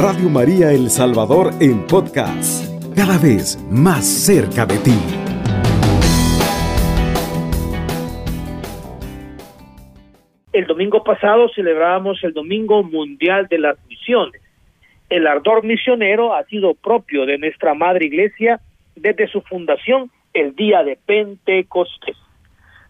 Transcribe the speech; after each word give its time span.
Radio 0.00 0.28
María 0.28 0.70
El 0.70 0.90
Salvador 0.90 1.50
en 1.60 1.84
podcast, 1.84 2.64
cada 2.94 3.18
vez 3.18 3.58
más 3.68 4.06
cerca 4.06 4.64
de 4.64 4.78
ti. 4.78 4.94
El 10.52 10.68
domingo 10.68 11.02
pasado 11.02 11.48
celebrábamos 11.52 12.22
el 12.22 12.32
Domingo 12.32 12.84
Mundial 12.84 13.48
de 13.50 13.58
las 13.58 13.76
Misiones. 13.88 14.40
El 15.10 15.26
ardor 15.26 15.64
misionero 15.64 16.32
ha 16.32 16.44
sido 16.44 16.74
propio 16.74 17.26
de 17.26 17.38
nuestra 17.38 17.74
Madre 17.74 18.06
Iglesia 18.06 18.60
desde 18.94 19.26
su 19.26 19.40
fundación 19.40 20.12
el 20.32 20.54
día 20.54 20.84
de 20.84 20.96
Pentecostés. 21.06 22.16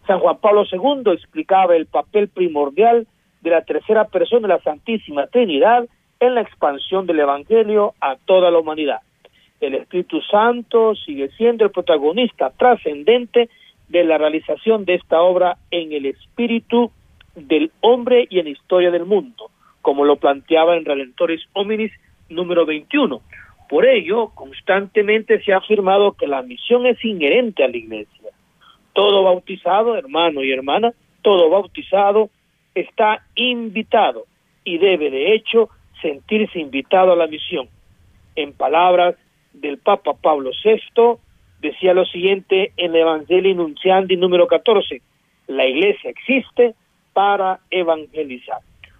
San 0.05 0.19
Juan 0.19 0.37
Pablo 0.37 0.63
II 0.71 1.11
explicaba 1.11 1.75
el 1.75 1.87
papel 1.87 2.27
primordial 2.27 3.07
de 3.41 3.49
la 3.49 3.63
tercera 3.63 4.05
persona 4.05 4.47
de 4.47 4.53
la 4.53 4.61
Santísima 4.61 5.25
Trinidad 5.25 5.87
en 6.19 6.35
la 6.35 6.41
expansión 6.41 7.05
del 7.05 7.19
Evangelio 7.19 7.93
a 8.01 8.15
toda 8.15 8.51
la 8.51 8.59
humanidad. 8.59 8.99
El 9.61 9.75
Espíritu 9.75 10.21
Santo 10.21 10.95
sigue 10.95 11.29
siendo 11.31 11.65
el 11.65 11.71
protagonista 11.71 12.51
trascendente 12.51 13.49
de 13.89 14.03
la 14.03 14.17
realización 14.17 14.85
de 14.85 14.95
esta 14.95 15.21
obra 15.21 15.57
en 15.71 15.91
el 15.91 16.05
espíritu 16.05 16.91
del 17.35 17.71
hombre 17.81 18.27
y 18.29 18.39
en 18.39 18.45
la 18.45 18.51
historia 18.51 18.91
del 18.91 19.05
mundo, 19.05 19.49
como 19.81 20.05
lo 20.05 20.17
planteaba 20.17 20.77
en 20.77 20.85
Redentores 20.85 21.41
Hominis 21.53 21.91
número 22.29 22.65
21. 22.65 23.21
Por 23.67 23.85
ello, 23.85 24.29
constantemente 24.33 25.41
se 25.43 25.53
ha 25.53 25.57
afirmado 25.57 26.13
que 26.13 26.27
la 26.27 26.41
misión 26.41 26.85
es 26.85 27.03
inherente 27.03 27.63
a 27.63 27.67
la 27.67 27.77
Iglesia. 27.77 28.29
Todo 28.93 29.23
bautizado, 29.23 29.95
hermano 29.95 30.43
y 30.43 30.51
hermana, 30.51 30.93
todo 31.21 31.49
bautizado 31.49 32.29
está 32.73 33.25
invitado 33.35 34.25
y 34.63 34.77
debe 34.77 35.09
de 35.09 35.33
hecho 35.33 35.69
sentirse 36.01 36.59
invitado 36.59 37.13
a 37.13 37.15
la 37.15 37.27
misión. 37.27 37.67
En 38.35 38.53
palabras 38.53 39.15
del 39.53 39.77
Papa 39.77 40.13
Pablo 40.13 40.51
VI, 40.63 41.17
decía 41.61 41.93
lo 41.93 42.05
siguiente 42.05 42.71
en 42.77 42.95
el 42.95 43.01
Evangelio 43.01 43.55
Nunciandi 43.55 44.15
número 44.17 44.47
14, 44.47 45.01
la 45.47 45.65
iglesia 45.65 46.09
existe 46.09 46.75
para 47.13 47.59
evangelizar. 47.71 48.59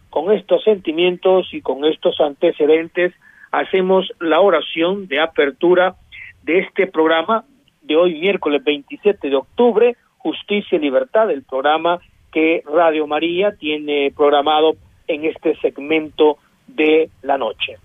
Con 0.10 0.32
estos 0.32 0.64
sentimientos 0.64 1.54
y 1.54 1.62
con 1.62 1.86
estos 1.86 2.20
antecedentes 2.20 3.14
hacemos 3.52 4.12
la 4.20 4.40
oración 4.42 5.08
de 5.08 5.20
apertura 5.20 5.96
de 6.44 6.60
este 6.60 6.88
programa 6.88 7.46
de 7.82 7.96
hoy 7.96 8.20
miércoles 8.20 8.64
27 8.64 9.30
de 9.30 9.36
octubre, 9.36 9.96
Justicia 10.18 10.78
y 10.78 10.82
Libertad, 10.82 11.32
el 11.32 11.44
programa 11.44 12.00
que 12.32 12.64
Radio 12.66 13.08
María 13.08 13.56
tiene 13.56 14.12
programado 14.16 14.76
en 15.08 15.26
este 15.26 15.56
segmento 15.58 16.38
de 16.76 17.10
la 17.22 17.38
noche. 17.38 17.78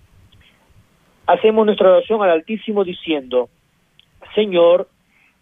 Hacemos 1.27 1.65
nuestra 1.65 1.91
oración 1.91 2.21
al 2.21 2.29
Altísimo 2.29 2.83
diciendo, 2.83 3.49
Señor, 4.35 4.87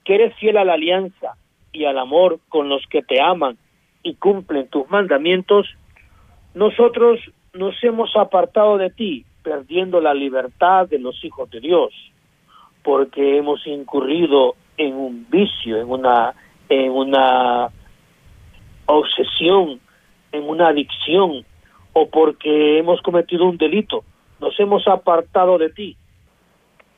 que 0.05 0.15
eres 0.15 0.35
fiel 0.35 0.57
a 0.57 0.65
la 0.65 0.73
alianza 0.73 1.35
y 1.71 1.85
al 1.85 1.97
amor 1.97 2.39
con 2.49 2.69
los 2.69 2.85
que 2.87 3.01
te 3.01 3.21
aman 3.21 3.57
y 4.03 4.15
cumplen 4.15 4.67
tus 4.67 4.89
mandamientos, 4.89 5.67
nosotros 6.53 7.19
nos 7.53 7.75
hemos 7.83 8.15
apartado 8.15 8.77
de 8.77 8.89
ti, 8.89 9.25
perdiendo 9.43 9.99
la 9.99 10.13
libertad 10.13 10.87
de 10.87 10.99
los 10.99 11.23
hijos 11.23 11.49
de 11.49 11.59
Dios, 11.59 11.93
porque 12.83 13.37
hemos 13.37 13.65
incurrido 13.65 14.55
en 14.77 14.95
un 14.95 15.27
vicio, 15.29 15.79
en 15.79 15.89
una, 15.89 16.33
en 16.69 16.91
una 16.91 17.69
obsesión, 18.85 19.79
en 20.31 20.49
una 20.49 20.67
adicción, 20.67 21.45
o 21.93 22.09
porque 22.09 22.79
hemos 22.79 23.01
cometido 23.01 23.45
un 23.45 23.57
delito, 23.57 24.03
nos 24.39 24.59
hemos 24.59 24.87
apartado 24.87 25.57
de 25.57 25.69
ti. 25.69 25.95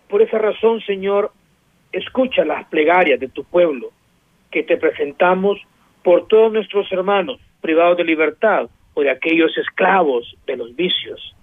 Por 0.09 0.21
esa 0.21 0.37
razón, 0.37 0.81
Señor, 0.81 1.31
escucha 1.91 2.43
las 2.45 2.65
plegarias 2.67 3.19
de 3.19 3.29
tu 3.29 3.43
pueblo, 3.43 3.91
que 4.51 4.63
te 4.63 4.77
presentamos 4.77 5.59
por 6.03 6.27
todos 6.27 6.51
nuestros 6.51 6.91
hermanos 6.91 7.39
privados 7.61 7.97
de 7.97 8.03
libertad 8.03 8.69
o 8.93 9.01
de 9.01 9.09
aquellos 9.09 9.57
esclavos 9.57 10.35
de 10.45 10.55
los 10.57 10.75
vicios. 10.75 11.35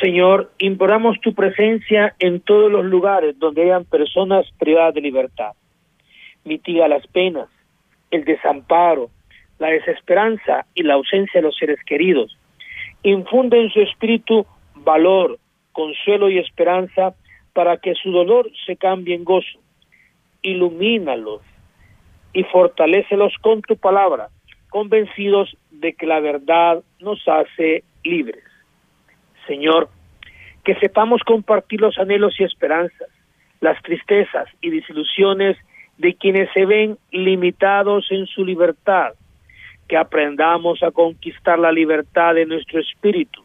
Señor, 0.00 0.50
imploramos 0.58 1.20
tu 1.20 1.34
presencia 1.34 2.14
en 2.18 2.40
todos 2.40 2.70
los 2.70 2.84
lugares 2.84 3.38
donde 3.38 3.62
hayan 3.62 3.84
personas 3.84 4.46
privadas 4.58 4.94
de 4.94 5.00
libertad. 5.00 5.52
Mitiga 6.44 6.88
las 6.88 7.06
penas, 7.06 7.48
el 8.10 8.24
desamparo, 8.24 9.10
la 9.58 9.68
desesperanza 9.68 10.66
y 10.74 10.82
la 10.82 10.94
ausencia 10.94 11.40
de 11.40 11.46
los 11.46 11.56
seres 11.56 11.78
queridos. 11.84 12.36
Infunde 13.02 13.60
en 13.60 13.70
su 13.70 13.80
espíritu 13.80 14.46
valor, 14.74 15.38
consuelo 15.72 16.28
y 16.30 16.38
esperanza 16.38 17.14
para 17.52 17.76
que 17.76 17.94
su 17.94 18.10
dolor 18.10 18.50
se 18.66 18.76
cambie 18.76 19.14
en 19.14 19.24
gozo. 19.24 19.58
Ilumínalos 20.42 21.42
y 22.32 22.42
fortalécelos 22.44 23.34
con 23.40 23.62
tu 23.62 23.76
palabra, 23.76 24.28
convencidos 24.68 25.56
de 25.70 25.94
que 25.94 26.06
la 26.06 26.20
verdad 26.20 26.82
nos 27.00 27.26
hace 27.28 27.84
libres. 28.02 28.42
Señor, 29.46 29.88
que 30.64 30.74
sepamos 30.76 31.22
compartir 31.22 31.80
los 31.80 31.98
anhelos 31.98 32.34
y 32.38 32.44
esperanzas, 32.44 33.08
las 33.60 33.80
tristezas 33.82 34.48
y 34.60 34.70
desilusiones 34.70 35.56
de 35.98 36.14
quienes 36.14 36.50
se 36.52 36.66
ven 36.66 36.98
limitados 37.12 38.06
en 38.10 38.26
su 38.26 38.44
libertad, 38.44 39.14
que 39.88 39.96
aprendamos 39.96 40.82
a 40.82 40.90
conquistar 40.90 41.58
la 41.58 41.72
libertad 41.72 42.34
de 42.34 42.46
nuestro 42.46 42.80
espíritu, 42.80 43.42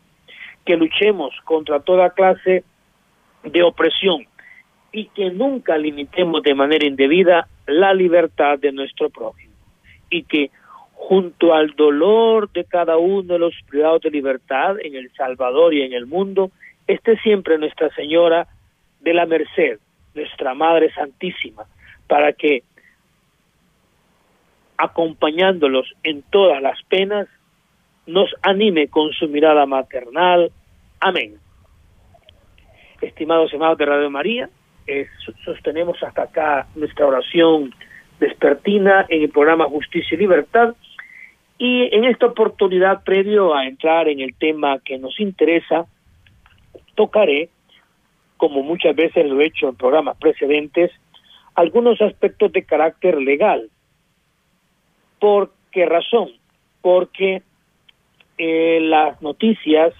que 0.65 0.77
luchemos 0.77 1.33
contra 1.43 1.79
toda 1.79 2.11
clase 2.11 2.63
de 3.43 3.63
opresión 3.63 4.25
y 4.91 5.05
que 5.05 5.29
nunca 5.29 5.77
limitemos 5.77 6.41
de 6.43 6.55
manera 6.55 6.85
indebida 6.85 7.47
la 7.67 7.93
libertad 7.93 8.57
de 8.59 8.71
nuestro 8.71 9.09
prójimo 9.09 9.53
y 10.09 10.23
que 10.23 10.49
junto 10.93 11.53
al 11.53 11.75
dolor 11.75 12.51
de 12.51 12.65
cada 12.65 12.97
uno 12.97 13.33
de 13.33 13.39
los 13.39 13.55
privados 13.69 14.01
de 14.01 14.11
libertad 14.11 14.75
en 14.83 14.95
El 14.95 15.11
Salvador 15.13 15.73
y 15.73 15.83
en 15.83 15.93
el 15.93 16.05
mundo, 16.05 16.51
esté 16.87 17.17
siempre 17.19 17.57
Nuestra 17.57 17.89
Señora 17.95 18.47
de 18.99 19.13
la 19.13 19.25
Merced, 19.25 19.79
nuestra 20.13 20.53
Madre 20.53 20.91
Santísima, 20.93 21.63
para 22.07 22.33
que 22.33 22.63
acompañándolos 24.79 25.93
en 26.03 26.23
todas 26.23 26.61
las 26.61 26.81
penas, 26.83 27.27
nos 28.07 28.33
anime 28.41 28.87
con 28.87 29.11
su 29.11 29.27
mirada 29.27 29.65
maternal. 29.65 30.51
Amén. 31.01 31.35
Estimados 33.01 33.53
hermanos 33.53 33.77
de 33.77 33.85
Radio 33.85 34.09
María, 34.09 34.49
eh, 34.87 35.07
sostenemos 35.43 36.01
hasta 36.01 36.23
acá 36.23 36.67
nuestra 36.75 37.05
oración 37.05 37.73
despertina 38.19 39.05
en 39.09 39.23
el 39.23 39.29
programa 39.29 39.65
Justicia 39.65 40.15
y 40.15 40.17
Libertad. 40.17 40.75
Y 41.57 41.93
en 41.93 42.05
esta 42.05 42.27
oportunidad, 42.27 43.03
previo 43.03 43.53
a 43.53 43.67
entrar 43.67 44.07
en 44.07 44.21
el 44.21 44.33
tema 44.35 44.79
que 44.79 44.97
nos 44.97 45.19
interesa, 45.19 45.85
tocaré, 46.95 47.49
como 48.37 48.63
muchas 48.63 48.95
veces 48.95 49.25
lo 49.25 49.41
he 49.41 49.47
hecho 49.47 49.67
en 49.67 49.75
programas 49.75 50.17
precedentes, 50.17 50.91
algunos 51.53 52.01
aspectos 52.01 52.53
de 52.53 52.63
carácter 52.63 53.21
legal 53.21 53.69
¿Por 55.19 55.51
qué 55.71 55.85
razón? 55.85 56.29
Porque 56.81 57.41
eh, 58.37 58.79
las 58.81 59.21
noticias, 59.21 59.93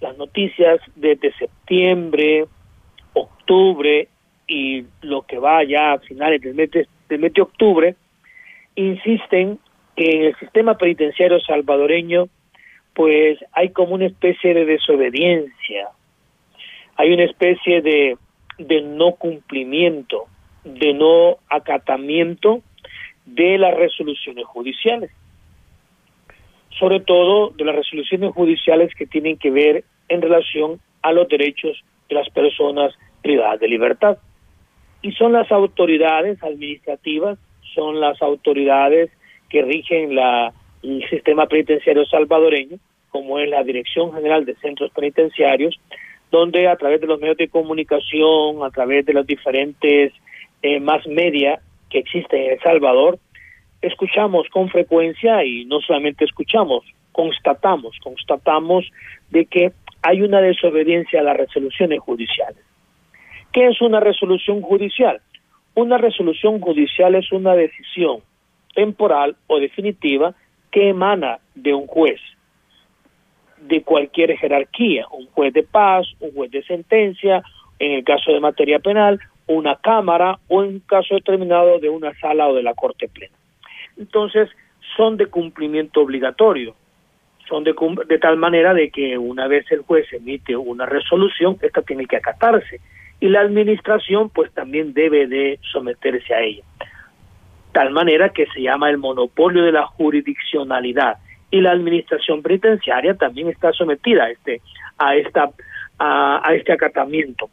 las 0.00 0.16
noticias 0.18 0.80
desde 0.94 1.32
septiembre, 1.32 2.46
octubre 3.14 4.08
y 4.46 4.84
lo 5.02 5.22
que 5.22 5.38
va 5.38 5.64
ya 5.64 5.92
a 5.92 5.98
finales 5.98 6.40
del 6.40 6.54
mes 6.54 6.70
de, 6.70 6.86
del 7.08 7.20
mes 7.20 7.32
de 7.32 7.42
octubre, 7.42 7.96
insisten 8.74 9.58
que 9.96 10.10
en 10.10 10.22
el 10.24 10.36
sistema 10.36 10.76
penitenciario 10.76 11.40
salvadoreño 11.40 12.28
pues 12.94 13.38
hay 13.52 13.70
como 13.70 13.94
una 13.94 14.06
especie 14.06 14.54
de 14.54 14.64
desobediencia, 14.64 15.88
hay 16.96 17.12
una 17.12 17.24
especie 17.24 17.82
de, 17.82 18.16
de 18.58 18.80
no 18.80 19.12
cumplimiento, 19.12 20.24
de 20.64 20.94
no 20.94 21.36
acatamiento 21.50 22.62
de 23.26 23.58
las 23.58 23.74
resoluciones 23.76 24.46
judiciales, 24.46 25.10
sobre 26.78 27.00
todo 27.00 27.50
de 27.50 27.64
las 27.64 27.74
resoluciones 27.74 28.32
judiciales 28.32 28.94
que 28.94 29.06
tienen 29.06 29.36
que 29.36 29.50
ver 29.50 29.84
en 30.08 30.22
relación 30.22 30.80
a 31.02 31.12
los 31.12 31.28
derechos 31.28 31.82
de 32.08 32.14
las 32.14 32.28
personas 32.30 32.94
privadas 33.22 33.60
de 33.60 33.68
libertad. 33.68 34.18
Y 35.02 35.12
son 35.12 35.32
las 35.32 35.50
autoridades 35.50 36.42
administrativas, 36.42 37.38
son 37.74 38.00
las 38.00 38.20
autoridades 38.22 39.10
que 39.48 39.62
rigen 39.62 40.16
el 40.82 41.08
sistema 41.08 41.46
penitenciario 41.46 42.04
salvadoreño, 42.06 42.78
como 43.10 43.38
es 43.38 43.48
la 43.48 43.62
Dirección 43.62 44.12
General 44.12 44.44
de 44.44 44.54
Centros 44.56 44.90
Penitenciarios, 44.92 45.78
donde 46.30 46.68
a 46.68 46.76
través 46.76 47.00
de 47.00 47.06
los 47.06 47.20
medios 47.20 47.36
de 47.36 47.48
comunicación, 47.48 48.62
a 48.62 48.70
través 48.70 49.06
de 49.06 49.12
los 49.12 49.26
diferentes 49.26 50.12
eh, 50.62 50.80
más 50.80 51.06
media 51.06 51.60
que 51.90 51.98
existen 51.98 52.42
en 52.42 52.52
El 52.52 52.60
Salvador, 52.60 53.18
escuchamos 53.82 54.48
con 54.48 54.68
frecuencia 54.68 55.44
y 55.44 55.64
no 55.64 55.80
solamente 55.80 56.24
escuchamos, 56.24 56.84
constatamos, 57.12 57.96
constatamos 58.02 58.90
de 59.30 59.46
que 59.46 59.72
hay 60.02 60.22
una 60.22 60.40
desobediencia 60.40 61.20
a 61.20 61.24
las 61.24 61.36
resoluciones 61.36 62.00
judiciales. 62.00 62.62
¿Qué 63.52 63.68
es 63.68 63.80
una 63.80 64.00
resolución 64.00 64.60
judicial? 64.60 65.20
Una 65.74 65.98
resolución 65.98 66.60
judicial 66.60 67.14
es 67.14 67.32
una 67.32 67.54
decisión 67.54 68.20
temporal 68.74 69.36
o 69.46 69.58
definitiva 69.58 70.34
que 70.70 70.90
emana 70.90 71.38
de 71.54 71.72
un 71.74 71.86
juez 71.86 72.20
de 73.60 73.82
cualquier 73.82 74.36
jerarquía, 74.36 75.06
un 75.10 75.26
juez 75.26 75.52
de 75.52 75.62
paz, 75.62 76.06
un 76.20 76.32
juez 76.32 76.50
de 76.50 76.62
sentencia, 76.64 77.42
en 77.78 77.92
el 77.92 78.04
caso 78.04 78.32
de 78.32 78.40
materia 78.40 78.78
penal, 78.78 79.18
una 79.46 79.76
cámara 79.76 80.38
o 80.48 80.62
en 80.62 80.80
caso 80.80 81.14
determinado 81.14 81.78
de 81.78 81.88
una 81.88 82.14
sala 82.18 82.48
o 82.48 82.54
de 82.54 82.62
la 82.62 82.74
corte 82.74 83.08
plena. 83.08 83.36
Entonces, 83.96 84.48
son 84.96 85.16
de 85.16 85.26
cumplimiento 85.26 86.00
obligatorio, 86.00 86.74
son 87.48 87.64
de, 87.64 87.74
de 88.08 88.18
tal 88.18 88.36
manera 88.36 88.74
de 88.74 88.90
que 88.90 89.16
una 89.18 89.46
vez 89.46 89.70
el 89.70 89.80
juez 89.80 90.12
emite 90.12 90.56
una 90.56 90.86
resolución, 90.86 91.58
esta 91.62 91.82
tiene 91.82 92.06
que 92.06 92.16
acatarse 92.16 92.80
y 93.20 93.28
la 93.28 93.40
administración 93.40 94.30
pues 94.30 94.52
también 94.52 94.92
debe 94.92 95.26
de 95.26 95.58
someterse 95.72 96.34
a 96.34 96.40
ella. 96.40 96.62
Tal 97.72 97.90
manera 97.90 98.30
que 98.30 98.46
se 98.46 98.62
llama 98.62 98.90
el 98.90 98.98
monopolio 98.98 99.64
de 99.64 99.72
la 99.72 99.86
jurisdiccionalidad 99.86 101.18
y 101.50 101.60
la 101.60 101.72
administración 101.72 102.42
penitenciaria 102.42 103.14
también 103.14 103.48
está 103.48 103.72
sometida 103.72 104.24
a 104.24 104.30
este 104.30 104.60
a 104.98 105.14
esta 105.16 105.50
a, 105.98 106.54
este 106.54 106.72
acatamiento 106.72 107.48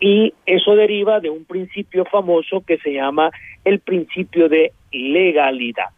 y 0.00 0.34
eso 0.46 0.74
deriva 0.74 1.20
de 1.20 1.30
un 1.30 1.44
principio 1.44 2.04
famoso 2.04 2.62
que 2.66 2.78
se 2.78 2.92
llama 2.92 3.30
el 3.64 3.80
principio 3.80 4.48
de 4.48 4.72
legalidad. 4.92 5.90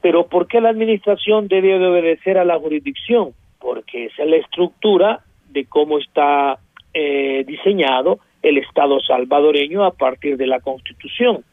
Pero 0.00 0.26
¿por 0.26 0.46
qué 0.46 0.60
la 0.60 0.70
administración 0.70 1.48
debe 1.48 1.78
de 1.78 1.86
obedecer 1.86 2.38
a 2.38 2.44
la 2.44 2.58
jurisdicción? 2.58 3.32
Porque 3.58 4.06
esa 4.06 4.22
es 4.22 4.30
la 4.30 4.36
estructura 4.36 5.20
de 5.50 5.66
cómo 5.66 5.98
está 5.98 6.58
eh, 6.94 7.44
diseñado 7.46 8.18
el 8.42 8.58
Estado 8.58 9.00
salvadoreño 9.00 9.84
a 9.84 9.92
partir 9.92 10.36
de 10.36 10.46
la 10.46 10.60
Constitución. 10.60 11.44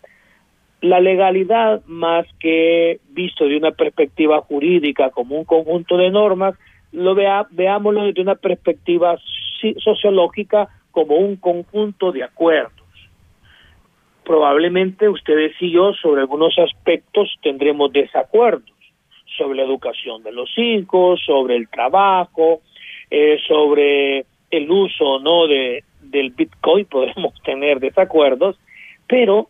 La 0.79 0.99
legalidad, 0.99 1.83
más 1.87 2.25
que 2.39 2.99
visto 3.09 3.45
de 3.45 3.57
una 3.57 3.71
perspectiva 3.71 4.39
jurídica 4.41 5.09
como 5.09 5.35
un 5.35 5.43
conjunto 5.43 5.97
de 5.97 6.11
normas, 6.11 6.55
lo 6.93 7.15
vea, 7.15 7.47
veámoslo 7.51 8.05
desde 8.05 8.21
una 8.21 8.35
perspectiva 8.35 9.17
sociológica 9.79 10.69
como 10.97 11.17
un 11.17 11.35
conjunto 11.35 12.11
de 12.11 12.23
acuerdos. 12.23 12.73
Probablemente 14.25 15.07
ustedes 15.07 15.53
y 15.59 15.69
yo 15.71 15.93
sobre 15.93 16.21
algunos 16.21 16.57
aspectos 16.57 17.35
tendremos 17.43 17.93
desacuerdos, 17.93 18.73
sobre 19.37 19.57
la 19.57 19.65
educación 19.65 20.23
de 20.23 20.31
los 20.31 20.49
hijos, 20.57 21.21
sobre 21.23 21.55
el 21.55 21.69
trabajo, 21.69 22.61
eh, 23.11 23.37
sobre 23.47 24.25
el 24.49 24.71
uso 24.71 25.05
o 25.05 25.19
no 25.19 25.45
de, 25.45 25.83
del 26.01 26.31
Bitcoin, 26.31 26.85
podemos 26.89 27.35
tener 27.43 27.79
desacuerdos, 27.79 28.57
pero 29.07 29.49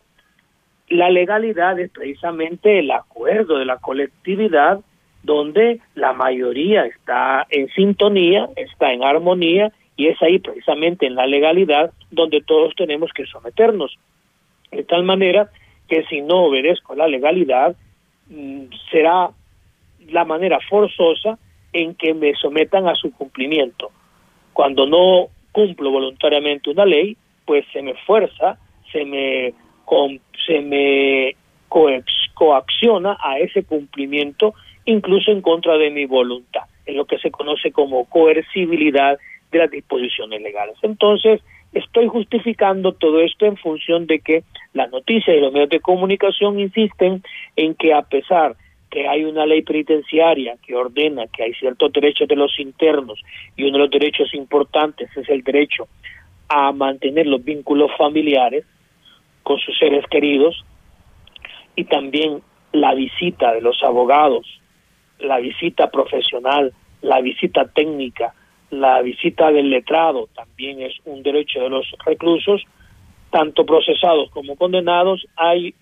la 0.90 1.08
legalidad 1.08 1.80
es 1.80 1.90
precisamente 1.90 2.80
el 2.80 2.90
acuerdo 2.90 3.56
de 3.56 3.64
la 3.64 3.78
colectividad 3.78 4.80
donde 5.22 5.80
la 5.94 6.12
mayoría 6.12 6.84
está 6.84 7.46
en 7.48 7.70
sintonía, 7.70 8.50
está 8.54 8.92
en 8.92 9.02
armonía 9.02 9.72
y 9.98 10.06
es 10.06 10.22
ahí 10.22 10.38
precisamente 10.38 11.06
en 11.06 11.16
la 11.16 11.26
legalidad 11.26 11.92
donde 12.12 12.40
todos 12.40 12.74
tenemos 12.76 13.12
que 13.12 13.26
someternos. 13.26 13.98
De 14.70 14.84
tal 14.84 15.02
manera 15.02 15.50
que 15.88 16.04
si 16.04 16.20
no 16.20 16.44
obedezco 16.44 16.94
la 16.94 17.08
legalidad, 17.08 17.76
mm, 18.30 18.66
será 18.90 19.30
la 20.08 20.24
manera 20.24 20.60
forzosa 20.70 21.36
en 21.72 21.96
que 21.96 22.14
me 22.14 22.32
sometan 22.34 22.86
a 22.86 22.94
su 22.94 23.12
cumplimiento. 23.12 23.90
Cuando 24.52 24.86
no 24.86 25.26
cumplo 25.50 25.90
voluntariamente 25.90 26.70
una 26.70 26.84
ley, 26.84 27.16
pues 27.44 27.66
se 27.72 27.82
me 27.82 27.94
fuerza, 28.06 28.56
se 28.92 29.04
me 29.04 29.52
se 30.46 30.60
me 30.60 31.34
coacciona 32.34 33.16
a 33.20 33.38
ese 33.38 33.64
cumplimiento, 33.64 34.54
incluso 34.84 35.32
en 35.32 35.40
contra 35.40 35.76
de 35.76 35.90
mi 35.90 36.04
voluntad. 36.04 36.62
Es 36.86 36.94
lo 36.94 37.06
que 37.06 37.18
se 37.18 37.30
conoce 37.30 37.72
como 37.72 38.04
coercibilidad 38.04 39.18
de 39.50 39.58
las 39.58 39.70
disposiciones 39.70 40.42
legales. 40.42 40.76
Entonces, 40.82 41.40
estoy 41.72 42.08
justificando 42.08 42.92
todo 42.92 43.20
esto 43.20 43.46
en 43.46 43.56
función 43.56 44.06
de 44.06 44.20
que 44.20 44.44
las 44.72 44.90
noticias 44.90 45.36
y 45.36 45.40
los 45.40 45.52
medios 45.52 45.70
de 45.70 45.80
comunicación 45.80 46.58
insisten 46.58 47.22
en 47.56 47.74
que 47.74 47.92
a 47.92 48.02
pesar 48.02 48.56
que 48.90 49.06
hay 49.06 49.24
una 49.24 49.44
ley 49.44 49.62
penitenciaria 49.62 50.56
que 50.66 50.74
ordena 50.74 51.26
que 51.26 51.42
hay 51.42 51.54
ciertos 51.54 51.92
derechos 51.92 52.26
de 52.26 52.36
los 52.36 52.58
internos 52.58 53.20
y 53.56 53.64
uno 53.64 53.72
de 53.72 53.78
los 53.84 53.90
derechos 53.90 54.32
importantes 54.32 55.14
es 55.14 55.28
el 55.28 55.42
derecho 55.42 55.88
a 56.48 56.72
mantener 56.72 57.26
los 57.26 57.44
vínculos 57.44 57.90
familiares, 57.98 58.64
con 59.42 59.58
sus 59.58 59.78
seres 59.78 60.04
queridos 60.10 60.62
y 61.74 61.84
también 61.84 62.42
la 62.72 62.94
visita 62.94 63.52
de 63.52 63.62
los 63.62 63.82
abogados, 63.82 64.46
la 65.18 65.38
visita 65.38 65.90
profesional, 65.90 66.72
la 67.00 67.20
visita 67.20 67.66
técnica, 67.66 68.34
la 68.70 69.00
visita 69.02 69.50
del 69.50 69.70
letrado 69.70 70.28
también 70.34 70.82
es 70.82 70.94
un 71.04 71.22
derecho 71.22 71.60
de 71.60 71.70
los 71.70 71.86
reclusos, 72.04 72.62
tanto 73.30 73.64
procesados 73.64 74.30
como 74.30 74.56
condenados. 74.56 75.26
Hay, 75.36 75.74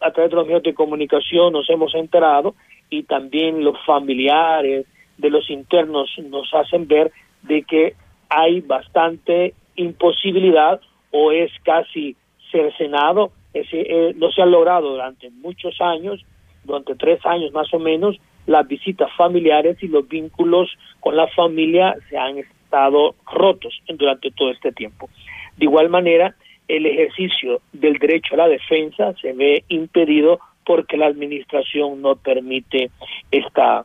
a 0.00 0.10
través 0.10 0.30
de 0.30 0.36
los 0.36 0.46
medios 0.46 0.62
de 0.62 0.74
comunicación 0.74 1.52
nos 1.52 1.68
hemos 1.70 1.94
enterado 1.94 2.54
y 2.90 3.04
también 3.04 3.64
los 3.64 3.76
familiares 3.84 4.86
de 5.18 5.30
los 5.30 5.48
internos 5.50 6.10
nos 6.24 6.52
hacen 6.54 6.86
ver 6.88 7.12
de 7.42 7.62
que 7.62 7.94
hay 8.28 8.60
bastante 8.60 9.54
imposibilidad 9.76 10.80
o 11.10 11.32
es 11.32 11.50
casi 11.64 12.16
el 12.52 12.76
Senado 12.76 13.32
eh, 13.54 14.14
no 14.16 14.30
se 14.30 14.42
ha 14.42 14.46
logrado 14.46 14.90
durante 14.90 15.30
muchos 15.30 15.78
años, 15.80 16.24
durante 16.64 16.94
tres 16.94 17.24
años 17.24 17.52
más 17.52 17.72
o 17.74 17.78
menos, 17.78 18.16
las 18.46 18.66
visitas 18.66 19.10
familiares 19.16 19.76
y 19.82 19.88
los 19.88 20.08
vínculos 20.08 20.70
con 21.00 21.16
la 21.16 21.28
familia 21.28 21.94
se 22.08 22.18
han 22.18 22.38
estado 22.38 23.14
rotos 23.32 23.80
durante 23.88 24.30
todo 24.30 24.50
este 24.50 24.72
tiempo. 24.72 25.08
De 25.56 25.64
igual 25.64 25.88
manera, 25.88 26.34
el 26.68 26.86
ejercicio 26.86 27.60
del 27.72 27.98
derecho 27.98 28.34
a 28.34 28.38
la 28.38 28.48
defensa 28.48 29.14
se 29.20 29.32
ve 29.32 29.64
impedido 29.68 30.40
porque 30.64 30.96
la 30.96 31.06
administración 31.06 32.00
no 32.00 32.16
permite 32.16 32.90
esta, 33.30 33.84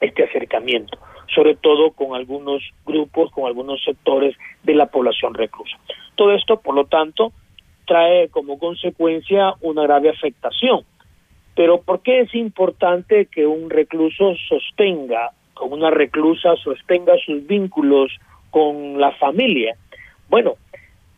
este 0.00 0.24
acercamiento, 0.24 0.98
sobre 1.34 1.56
todo 1.56 1.92
con 1.92 2.14
algunos 2.14 2.62
grupos, 2.86 3.30
con 3.30 3.46
algunos 3.46 3.82
sectores 3.84 4.36
de 4.62 4.74
la 4.74 4.86
población 4.86 5.34
reclusa. 5.34 5.78
Todo 6.14 6.32
esto, 6.32 6.60
por 6.60 6.74
lo 6.74 6.86
tanto, 6.86 7.32
trae 7.86 8.28
como 8.28 8.58
consecuencia 8.58 9.54
una 9.60 9.82
grave 9.82 10.10
afectación. 10.10 10.84
Pero 11.54 11.82
¿por 11.82 12.02
qué 12.02 12.20
es 12.20 12.34
importante 12.34 13.26
que 13.26 13.46
un 13.46 13.70
recluso 13.70 14.34
sostenga, 14.48 15.30
con 15.54 15.72
una 15.72 15.90
reclusa 15.90 16.56
sostenga 16.56 17.14
sus 17.24 17.46
vínculos 17.46 18.10
con 18.50 19.00
la 19.00 19.12
familia? 19.12 19.76
Bueno, 20.28 20.54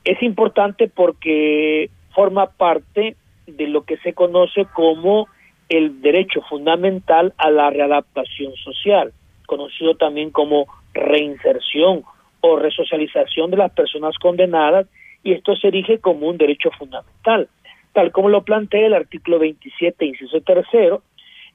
es 0.04 0.22
importante 0.22 0.88
porque 0.88 1.90
forma 2.14 2.46
parte 2.46 3.16
de 3.46 3.66
lo 3.68 3.84
que 3.84 3.98
se 3.98 4.14
conoce 4.14 4.66
como 4.74 5.28
el 5.68 6.02
derecho 6.02 6.42
fundamental 6.42 7.32
a 7.38 7.50
la 7.50 7.70
readaptación 7.70 8.54
social, 8.56 9.12
conocido 9.46 9.96
también 9.96 10.30
como 10.30 10.66
reinserción 10.92 12.04
o 12.40 12.56
resocialización 12.56 13.50
de 13.50 13.56
las 13.56 13.72
personas 13.72 14.16
condenadas 14.18 14.86
y 15.22 15.32
esto 15.32 15.56
se 15.56 15.68
erige 15.68 15.98
como 15.98 16.28
un 16.28 16.36
derecho 16.36 16.70
fundamental, 16.76 17.48
tal 17.92 18.12
como 18.12 18.28
lo 18.28 18.42
plantea 18.42 18.86
el 18.86 18.94
artículo 18.94 19.38
27, 19.38 20.04
inciso 20.04 20.40
tercero, 20.40 21.02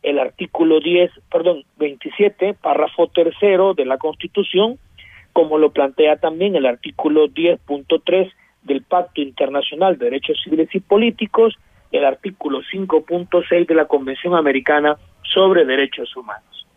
el 0.04 0.20
artículo 0.20 0.80
10, 0.80 1.12
perdón, 1.32 1.64
27, 1.78 2.54
párrafo 2.54 3.08
tercero 3.08 3.74
de 3.74 3.86
la 3.86 3.98
Constitución, 3.98 4.78
como 5.34 5.58
lo 5.58 5.72
plantea 5.72 6.18
también 6.18 6.56
el 6.56 6.66
artículo 6.66 7.28
10.3 7.28 8.32
del 8.64 8.84
Pacto 8.84 9.22
Internacional 9.22 9.98
de 9.98 10.06
Derechos 10.06 10.40
Civiles 10.44 10.70
y 10.74 10.80
Políticos, 10.80 11.56
el 11.92 12.06
artículo 12.06 12.62
5.6 12.62 13.68
de 13.68 13.76
la 13.76 13.86
Convención 13.86 14.36
Americana 14.36 14.98
sobre 15.24 15.66
Derechos 15.66 16.16
Humanos. 16.16 16.68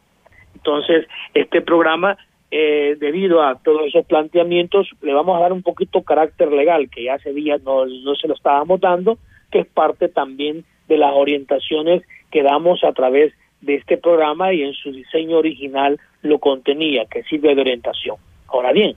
Entonces, 0.54 1.06
este 1.34 1.62
programa 1.62 2.16
eh, 2.50 2.96
debido 2.98 3.42
a 3.42 3.56
todos 3.56 3.86
esos 3.86 4.04
planteamientos, 4.06 4.88
le 5.02 5.14
vamos 5.14 5.38
a 5.38 5.40
dar 5.40 5.52
un 5.52 5.62
poquito 5.62 6.02
carácter 6.02 6.50
legal, 6.50 6.90
que 6.90 7.04
ya 7.04 7.14
hace 7.14 7.32
días 7.32 7.62
no, 7.62 7.86
no 7.86 8.14
se 8.16 8.26
lo 8.26 8.34
estábamos 8.34 8.80
dando, 8.80 9.18
que 9.50 9.60
es 9.60 9.66
parte 9.66 10.08
también 10.08 10.64
de 10.88 10.98
las 10.98 11.12
orientaciones 11.14 12.02
que 12.30 12.42
damos 12.42 12.82
a 12.84 12.92
través 12.92 13.32
de 13.60 13.76
este 13.76 13.96
programa 13.98 14.52
y 14.52 14.62
en 14.62 14.72
su 14.72 14.92
diseño 14.92 15.38
original 15.38 15.98
lo 16.22 16.38
contenía, 16.38 17.04
que 17.06 17.22
sirve 17.24 17.54
de 17.54 17.60
orientación. 17.60 18.16
Ahora 18.48 18.72
bien, 18.72 18.96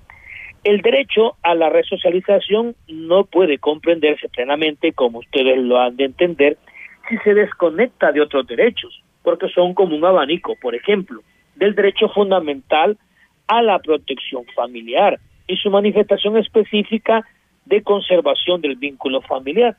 el 0.64 0.82
derecho 0.82 1.36
a 1.44 1.56
la 1.56 1.70
resocialización 1.70 2.76
no 2.88 3.26
puede 3.26 3.58
comprenderse 3.58 4.30
plenamente, 4.30 4.94
como 4.94 5.20
ustedes 5.20 5.58
lo 5.58 5.80
han 5.80 5.98
de 5.98 6.06
entender, 6.06 6.58
si 7.10 7.18
se 7.18 7.34
desconecta 7.34 8.12
de 8.12 8.22
otros 8.22 8.48
derechos, 8.48 9.04
porque 9.24 9.50
son 9.50 9.74
como 9.74 9.96
un 9.96 10.06
abanico, 10.06 10.56
por 10.62 10.74
ejemplo, 10.74 11.22
del 11.56 11.76
derecho 11.76 12.08
fundamental 12.10 12.98
a 13.48 13.62
la 13.62 13.80
protección 13.80 14.46
familiar 14.56 15.20
y 15.48 15.58
su 15.58 15.70
manifestación 15.70 16.38
específica 16.38 17.26
de 17.66 17.84
conservación 17.84 18.62
del 18.62 18.78
vínculo 18.78 19.22
familiar. 19.22 19.76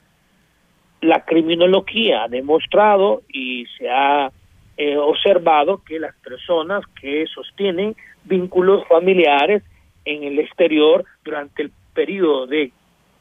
La 1.04 1.22
criminología 1.26 2.24
ha 2.24 2.28
demostrado 2.28 3.20
y 3.28 3.66
se 3.76 3.90
ha 3.90 4.32
eh, 4.78 4.96
observado 4.96 5.82
que 5.84 6.00
las 6.00 6.14
personas 6.16 6.82
que 6.98 7.26
sostienen 7.26 7.94
vínculos 8.24 8.86
familiares 8.88 9.62
en 10.06 10.24
el 10.24 10.38
exterior 10.38 11.04
durante 11.22 11.64
el 11.64 11.72
periodo 11.92 12.46
de, 12.46 12.72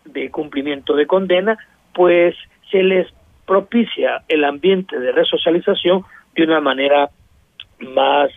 de 0.05 0.31
cumplimiento 0.31 0.95
de 0.95 1.07
condena, 1.07 1.57
pues 1.93 2.35
se 2.71 2.83
les 2.83 3.05
propicia 3.45 4.23
el 4.29 4.45
ambiente 4.45 4.97
de 4.97 5.11
resocialización 5.11 6.05
de 6.35 6.43
una 6.43 6.61
manera 6.61 7.09
más, 7.79 8.31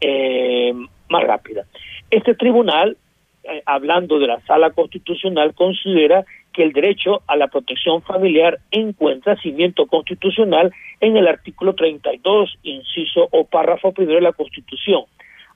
eh, 0.00 0.72
más 1.10 1.22
rápida. 1.22 1.66
Este 2.10 2.34
tribunal, 2.34 2.96
eh, 3.44 3.62
hablando 3.66 4.18
de 4.18 4.26
la 4.26 4.40
sala 4.46 4.70
constitucional, 4.70 5.52
considera 5.54 6.24
que 6.56 6.62
el 6.62 6.72
derecho 6.72 7.20
a 7.26 7.36
la 7.36 7.48
protección 7.48 8.00
familiar 8.00 8.58
encuentra 8.70 9.36
cimiento 9.36 9.86
constitucional 9.86 10.72
en 11.00 11.18
el 11.18 11.28
artículo 11.28 11.74
32, 11.74 12.58
inciso 12.62 13.28
o 13.30 13.44
párrafo 13.44 13.92
primero 13.92 14.16
de 14.16 14.22
la 14.22 14.32
Constitución, 14.32 15.04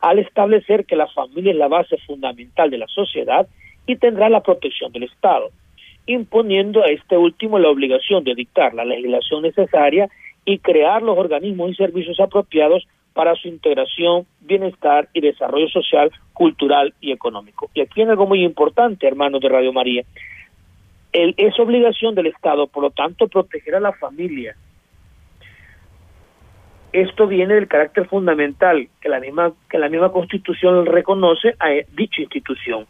al 0.03 0.19
establecer 0.19 0.85
que 0.85 0.97
la 0.97 1.07
familia 1.07 1.53
es 1.53 1.57
la 1.57 1.69
base 1.69 1.97
fundamental 2.07 2.69
de 2.69 2.77
la 2.77 2.87
sociedad 2.87 3.49
y 3.87 3.97
tendrá 3.97 4.29
la 4.29 4.43
protección 4.43 4.93
del 4.93 5.05
Estado, 5.05 5.49
imponiendo 6.05 6.85
a 6.85 6.89
este 6.89 7.17
último 7.17 7.59
la 7.59 7.71
obligación 7.71 8.23
de 8.23 8.35
dictar 8.35 8.75
la 8.75 8.85
legislación 8.85 9.41
necesaria 9.41 10.11
y 10.45 10.59
crear 10.59 11.01
los 11.01 11.17
organismos 11.17 11.71
y 11.71 11.75
servicios 11.77 12.21
apropiados 12.21 12.87
para 13.15 13.35
su 13.37 13.49
integración, 13.49 14.27
bienestar 14.43 15.09
y 15.15 15.23
desarrollo 15.23 15.69
social, 15.69 16.11
cultural 16.35 16.93
y 17.01 17.13
económico. 17.13 17.71
Y 17.73 17.81
aquí 17.81 18.03
hay 18.03 18.09
algo 18.09 18.27
muy 18.27 18.45
importante, 18.45 19.07
hermanos 19.07 19.41
de 19.41 19.49
Radio 19.49 19.73
María. 19.73 20.05
Es 21.13 21.59
obligación 21.59 22.15
del 22.15 22.27
Estado, 22.27 22.67
por 22.67 22.83
lo 22.85 22.91
tanto, 22.91 23.29
proteger 23.29 23.75
a 23.75 23.81
la 23.81 23.93
familia, 23.93 24.55
esto 26.93 27.27
viene 27.27 27.55
del 27.55 27.69
carácter 27.69 28.09
fundamental 28.09 28.89
que 29.01 29.09
la 29.09 29.21
misma 29.21 29.53
que 29.69 29.79
la 29.79 29.89
misma 29.89 30.11
Constitución 30.11 30.87
reconoce 30.87 31.55
a 31.61 31.71
dicha 31.95 32.23
institución. 32.23 32.87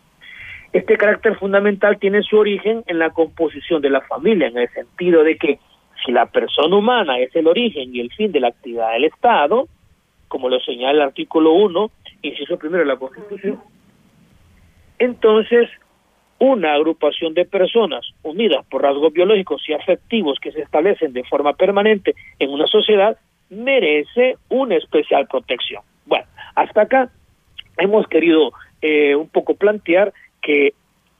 Este 0.73 0.97
carácter 0.97 1.37
fundamental 1.37 1.99
tiene 1.99 2.23
su 2.23 2.39
origen 2.39 2.85
en 2.87 2.99
la 2.99 3.11
composición 3.11 3.83
de 3.83 3.91
la 3.91 4.00
familia, 4.03 4.47
en 4.47 4.57
el 4.57 4.69
sentido 4.71 5.25
de 5.25 5.37
que 5.37 5.59
si 6.05 6.12
la 6.12 6.27
persona 6.27 6.77
humana 6.77 7.19
es 7.19 7.35
el 7.35 7.47
origen 7.47 7.95
y 7.95 8.00
el 8.00 8.11
fin 8.12 8.33
de 8.33 8.41
la 8.41 8.49
actividad 8.49 8.93
del 8.93 9.05
Estado, 9.05 9.69
como 10.29 10.49
lo 10.49 10.61
señala 10.61 10.93
el 10.93 11.09
artículo 11.09 11.53
1, 11.53 11.91
inciso 12.23 12.57
primero 12.57 12.85
de 12.85 12.89
la 12.89 12.97
Constitución, 12.97 13.61
entonces 14.99 15.69
una 16.41 16.73
agrupación 16.73 17.35
de 17.35 17.45
personas 17.45 18.05
unidas 18.23 18.65
por 18.67 18.83
rasgos 18.83 19.13
biológicos 19.13 19.63
y 19.69 19.75
afectivos 19.75 20.39
que 20.41 20.51
se 20.51 20.63
establecen 20.63 21.13
de 21.13 21.23
forma 21.25 21.53
permanente 21.53 22.15
en 22.39 22.51
una 22.51 22.67
sociedad 22.67 23.17
merece 23.51 24.37
una 24.49 24.77
especial 24.77 25.27
protección. 25.29 25.83
Bueno, 26.07 26.25
hasta 26.55 26.83
acá 26.83 27.11
hemos 27.77 28.09
querido 28.09 28.53
eh, 28.81 29.15
un 29.15 29.29
poco 29.29 29.55
plantear 29.55 30.15
que 30.41 30.73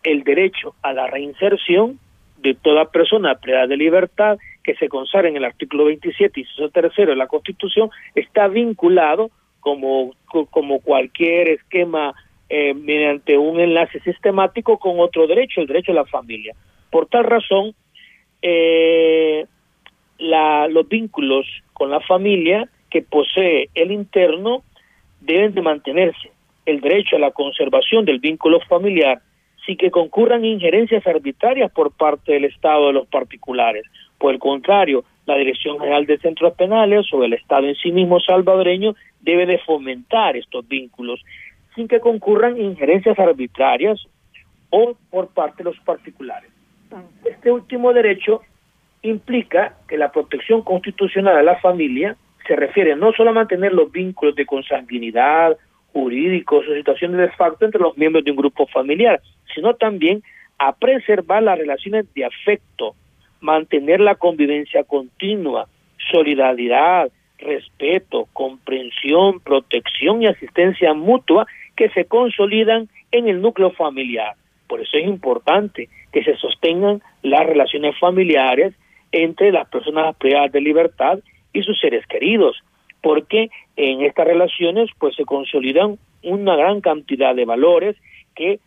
el 0.03 0.25
derecho 0.25 0.75
a 0.83 0.95
la 0.95 1.07
reinserción 1.07 1.99
de 2.39 2.55
toda 2.55 2.91
persona 2.91 3.35
privada 3.35 3.67
de 3.67 3.77
libertad 3.77 4.39
que 4.65 4.75
se 4.77 4.89
consagra 4.89 5.29
en 5.29 5.37
el 5.37 5.45
artículo 5.45 5.85
27 5.85 6.41
y 6.41 6.71
tercero 6.71 7.11
de 7.11 7.17
la 7.17 7.27
Constitución 7.27 7.91
está 8.15 8.49
vinculado 8.49 9.31
como, 9.61 10.15
como 10.51 10.81
cualquier 10.81 11.49
esquema 11.51 12.15
eh, 12.53 12.75
mediante 12.75 13.39
un 13.39 13.61
enlace 13.61 14.01
sistemático 14.01 14.77
con 14.79 14.99
otro 14.99 15.29
derecho, 15.29 15.61
el 15.61 15.69
derecho 15.69 15.93
a 15.93 15.95
la 15.95 16.05
familia. 16.05 16.53
Por 16.91 17.07
tal 17.07 17.23
razón, 17.23 17.75
eh, 18.43 19.47
la, 20.19 20.67
los 20.67 20.89
vínculos 20.89 21.47
con 21.73 21.91
la 21.91 22.01
familia 22.01 22.69
que 22.91 23.03
posee 23.03 23.69
el 23.75 23.93
interno 23.93 24.65
deben 25.21 25.55
de 25.55 25.63
mantenerse. 25.63 26.33
El 26.67 26.81
derecho 26.81 27.17
a 27.17 27.21
la 27.21 27.31
conservación 27.31 28.05
del 28.05 28.19
vínculo 28.19 28.59
familiar 28.69 29.21
sin 29.65 29.77
que 29.77 29.93
concurran 29.93 30.45
injerencias 30.45 31.07
arbitrarias 31.07 31.71
por 31.71 31.93
parte 31.93 32.33
del 32.33 32.47
Estado 32.47 32.89
de 32.89 32.95
los 32.95 33.07
particulares. 33.07 33.85
Por 34.19 34.35
el 34.35 34.41
contrario, 34.41 35.05
la 35.27 35.37
Dirección 35.37 35.79
General 35.79 36.05
de 36.05 36.19
Centros 36.19 36.55
Penales 36.55 37.07
o 37.13 37.23
el 37.23 37.35
Estado 37.35 37.69
en 37.69 37.77
sí 37.77 37.93
mismo 37.93 38.19
salvadoreño 38.19 38.97
debe 39.21 39.47
de 39.47 39.59
fomentar 39.59 40.37
estos 40.37 40.67
vínculos 40.67 41.23
sin 41.75 41.89
que 41.89 42.01
concurran 42.01 42.61
injerencias 42.61 43.19
arbitrarias 43.19 44.01
o 44.71 44.95
por 45.11 45.29
parte 45.29 45.59
de 45.59 45.71
los 45.71 45.81
particulares. 45.81 46.51
Este 47.25 47.51
último 47.53 47.93
derecho 47.93 48.43
implica 49.03 49.77
que 49.89 49.97
la 49.97 50.13
protección 50.13 50.63
constitucional 50.63 51.37
a 51.37 51.43
la 51.43 51.57
familia 51.61 52.17
se 52.47 52.57
refiere 52.57 52.97
no 52.97 53.13
solo 53.13 53.31
a 53.31 53.35
mantener 53.35 53.73
los 53.73 53.91
vínculos 53.91 54.35
de 54.35 54.47
consanguinidad, 54.47 55.57
jurídicos 55.93 56.67
o 56.69 56.75
situaciones 56.75 57.19
de 57.19 57.31
facto 57.31 57.65
entre 57.65 57.81
los 57.81 57.97
miembros 57.97 58.25
de 58.25 58.31
un 58.31 58.37
grupo 58.37 58.67
familiar, 58.67 59.21
sino 59.55 59.75
también 59.75 60.23
a 60.59 60.73
preservar 60.73 61.43
las 61.43 61.59
relaciones 61.59 62.13
de 62.15 62.25
afecto, 62.25 62.95
mantener 63.41 64.01
la 64.01 64.15
convivencia 64.15 64.85
continua, 64.85 65.67
solidaridad, 66.11 67.11
respeto, 67.41 68.29
comprensión, 68.33 69.41
protección 69.41 70.23
y 70.23 70.27
asistencia 70.27 70.95
mutua 70.95 71.47
que 71.77 71.89
se 71.91 72.05
consolidan 72.05 72.89
en 73.13 73.29
el 73.29 73.41
núcleo 73.41 73.71
familiar. 73.71 74.35
Por 74.69 74.81
eso 74.81 74.97
es 74.97 75.07
importante 75.07 75.89
que 76.13 76.23
se 76.23 76.37
sostengan 76.37 77.03
las 77.23 77.47
relaciones 77.47 77.99
familiares 77.99 78.75
entre 79.13 79.51
las 79.51 79.69
personas 79.69 80.15
privadas 80.17 80.53
de 80.53 80.61
libertad 80.61 81.19
y 81.53 81.63
sus 81.63 81.79
seres 81.81 82.07
queridos, 82.07 82.57
porque 83.03 83.51
en 83.77 84.03
estas 84.03 84.27
relaciones 84.27 84.91
pues 84.99 85.17
se 85.17 85.25
consolidan 85.25 85.99
una 86.23 86.55
gran 86.55 86.81
cantidad 86.81 87.35
de 87.35 87.45
valores 87.45 87.97
que 88.35 88.61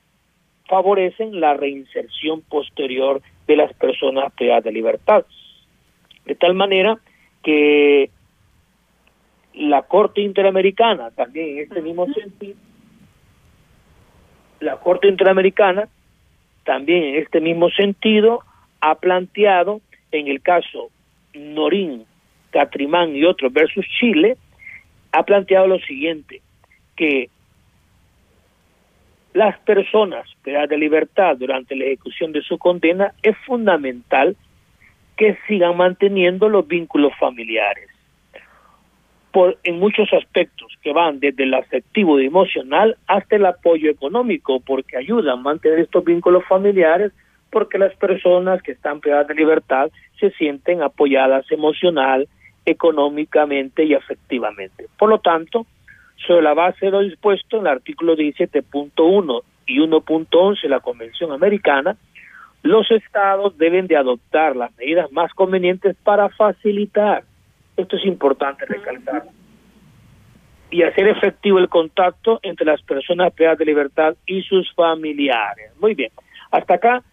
favorecen 0.68 1.40
la 1.40 1.54
reinserción 1.54 2.42
posterior 2.42 3.22
de 3.48 3.56
las 3.56 3.74
personas 3.74 4.34
privadas 4.34 4.64
de 4.64 4.72
libertad. 4.72 5.26
De 6.26 6.36
tal 6.36 6.54
manera 6.54 6.98
que 7.44 8.10
la 9.54 9.84
Corte 9.84 10.22
Interamericana, 10.22 11.12
también 11.12 11.50
en 11.50 11.64
este 11.64 11.82
mismo 11.82 12.08
sentido, 12.14 12.58
la 14.60 14.78
Corte 14.78 15.08
Interamericana, 15.08 15.88
también 16.64 17.04
en 17.04 17.16
este 17.16 17.40
mismo 17.40 17.70
sentido, 17.70 18.40
ha 18.82 18.96
planteado 18.96 19.82
en 20.12 20.28
el 20.28 20.42
caso 20.42 20.90
Norín, 21.34 22.06
Catrimán 22.52 23.16
y 23.16 23.26
otros 23.26 23.52
versus 23.52 23.86
Chile, 24.00 24.38
ha 25.12 25.24
planteado 25.24 25.68
lo 25.68 25.80
siguiente, 25.80 26.42
que 26.96 27.30
las 29.34 29.58
personas 29.60 30.28
privadas 30.44 30.70
de 30.70 30.78
libertad 30.78 31.36
durante 31.38 31.76
la 31.76 31.86
ejecución 31.86 32.32
de 32.32 32.42
su 32.42 32.58
condena 32.58 33.14
es 33.24 33.36
fundamental 33.46 34.36
que 35.18 35.38
sigan 35.48 35.76
manteniendo 35.78 36.50
los 36.50 36.68
vínculos 36.68 37.14
familiares 37.20 37.93
por 39.34 39.58
en 39.64 39.80
muchos 39.80 40.14
aspectos 40.14 40.72
que 40.84 40.94
van 40.94 41.20
desde 41.20 41.44
el 41.44 41.56
afectivo 41.56 42.20
y 42.20 42.28
emocional 42.28 42.96
hasta 43.08 43.36
el 43.36 43.48
apoyo 43.48 43.90
económico 43.90 44.60
porque 44.60 44.96
ayudan 44.96 45.40
a 45.40 45.42
mantener 45.42 45.80
estos 45.80 46.06
vínculos 46.06 46.44
familiares 46.48 47.12
porque 47.50 47.80
las 47.80 47.96
personas 47.96 48.62
que 48.62 48.74
están 48.74 49.00
privadas 49.00 49.28
de 49.28 49.34
libertad 49.34 49.90
se 50.20 50.30
sienten 50.32 50.84
apoyadas 50.84 51.52
emocional, 51.52 52.28
económicamente 52.64 53.84
y 53.84 53.96
afectivamente. 53.96 54.86
Por 55.00 55.10
lo 55.10 55.18
tanto, 55.18 55.66
sobre 56.28 56.44
la 56.44 56.54
base 56.54 56.86
de 56.86 56.92
lo 56.92 57.02
dispuesto 57.02 57.58
en 57.58 57.64
el 57.64 57.74
artículo 57.74 58.16
17.1 58.16 59.42
y 59.66 59.80
1.11 59.80 60.62
de 60.62 60.70
la 60.70 60.80
Convención 60.80 61.32
Americana, 61.32 61.98
los 62.62 62.90
estados 62.92 63.58
deben 63.58 63.88
de 63.88 63.98
adoptar 63.98 64.56
las 64.56 64.76
medidas 64.78 65.12
más 65.12 65.34
convenientes 65.34 65.96
para 66.04 66.30
facilitar, 66.30 67.24
esto 67.78 67.96
es 67.96 68.06
importante 68.06 68.66
recalcar, 68.66 69.24
y 70.70 70.84
hacer 70.84 71.08
efectivo 71.08 71.60
el 71.60 71.70
contacto 71.70 72.40
entre 72.42 72.66
las 72.66 72.82
personas 72.82 73.32
privadas 73.34 73.60
de 73.60 73.66
libertad 73.66 74.16
y 74.26 74.42
sus 74.42 74.74
familiares. 74.74 75.72
Muy 75.80 75.94
bien, 75.94 76.12
hasta 76.52 76.76
acá 76.76 77.04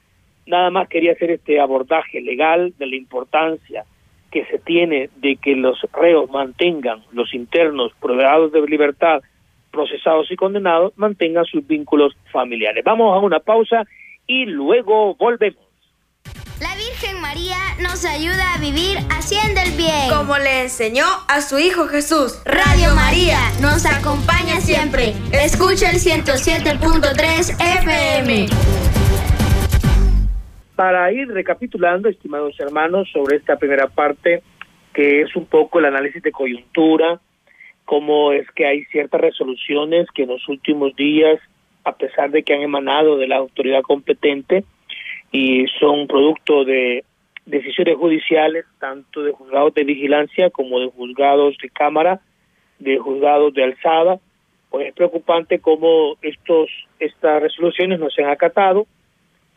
Nada 0.50 0.70
más 0.70 0.88
quería 0.88 1.12
hacer 1.12 1.30
este 1.30 1.60
abordaje 1.60 2.20
legal 2.20 2.74
de 2.76 2.86
la 2.86 2.96
importancia 2.96 3.84
que 4.32 4.44
se 4.46 4.58
tiene 4.58 5.08
de 5.16 5.36
que 5.36 5.54
los 5.54 5.80
reos 5.92 6.28
mantengan, 6.28 7.02
los 7.12 7.32
internos 7.34 7.92
privados 8.00 8.50
de 8.50 8.60
libertad, 8.62 9.22
procesados 9.70 10.28
y 10.30 10.34
condenados, 10.34 10.92
mantengan 10.96 11.44
sus 11.44 11.64
vínculos 11.64 12.16
familiares. 12.32 12.82
Vamos 12.84 13.14
a 13.14 13.20
una 13.20 13.38
pausa 13.38 13.84
y 14.26 14.46
luego 14.46 15.14
volvemos. 15.14 15.69
La 16.60 16.76
Virgen 16.76 17.22
María 17.22 17.56
nos 17.80 18.04
ayuda 18.04 18.52
a 18.52 18.58
vivir 18.58 18.98
haciendo 19.08 19.62
el 19.62 19.70
bien. 19.78 20.10
Como 20.14 20.36
le 20.36 20.64
enseñó 20.64 21.06
a 21.26 21.40
su 21.40 21.58
Hijo 21.58 21.86
Jesús. 21.86 22.42
Radio 22.44 22.94
María 22.94 23.38
nos 23.62 23.86
acompaña 23.86 24.60
siempre. 24.60 25.14
Escucha 25.32 25.88
el 25.90 25.96
107.3 25.96 27.56
FM. 27.58 28.46
Para 30.76 31.10
ir 31.12 31.28
recapitulando, 31.28 32.10
estimados 32.10 32.60
hermanos, 32.60 33.08
sobre 33.10 33.36
esta 33.36 33.56
primera 33.56 33.86
parte, 33.86 34.42
que 34.92 35.22
es 35.22 35.34
un 35.36 35.46
poco 35.46 35.78
el 35.78 35.86
análisis 35.86 36.22
de 36.22 36.30
coyuntura, 36.30 37.20
cómo 37.86 38.32
es 38.32 38.46
que 38.50 38.66
hay 38.66 38.84
ciertas 38.92 39.22
resoluciones 39.22 40.08
que 40.14 40.24
en 40.24 40.28
los 40.28 40.46
últimos 40.46 40.94
días, 40.94 41.40
a 41.84 41.92
pesar 41.96 42.30
de 42.30 42.42
que 42.42 42.52
han 42.52 42.60
emanado 42.60 43.16
de 43.16 43.28
la 43.28 43.36
autoridad 43.38 43.80
competente 43.80 44.66
y 45.32 45.66
son 45.78 46.06
producto 46.06 46.64
de 46.64 47.04
decisiones 47.46 47.96
judiciales, 47.96 48.64
tanto 48.78 49.22
de 49.22 49.32
juzgados 49.32 49.74
de 49.74 49.84
vigilancia 49.84 50.50
como 50.50 50.80
de 50.80 50.88
juzgados 50.88 51.56
de 51.62 51.70
cámara, 51.70 52.20
de 52.78 52.98
juzgados 52.98 53.52
de 53.54 53.64
alzada, 53.64 54.18
pues 54.70 54.88
es 54.88 54.94
preocupante 54.94 55.58
cómo 55.58 56.16
estos 56.22 56.70
estas 56.98 57.42
resoluciones 57.42 57.98
no 57.98 58.10
se 58.10 58.22
han 58.22 58.30
acatado. 58.30 58.86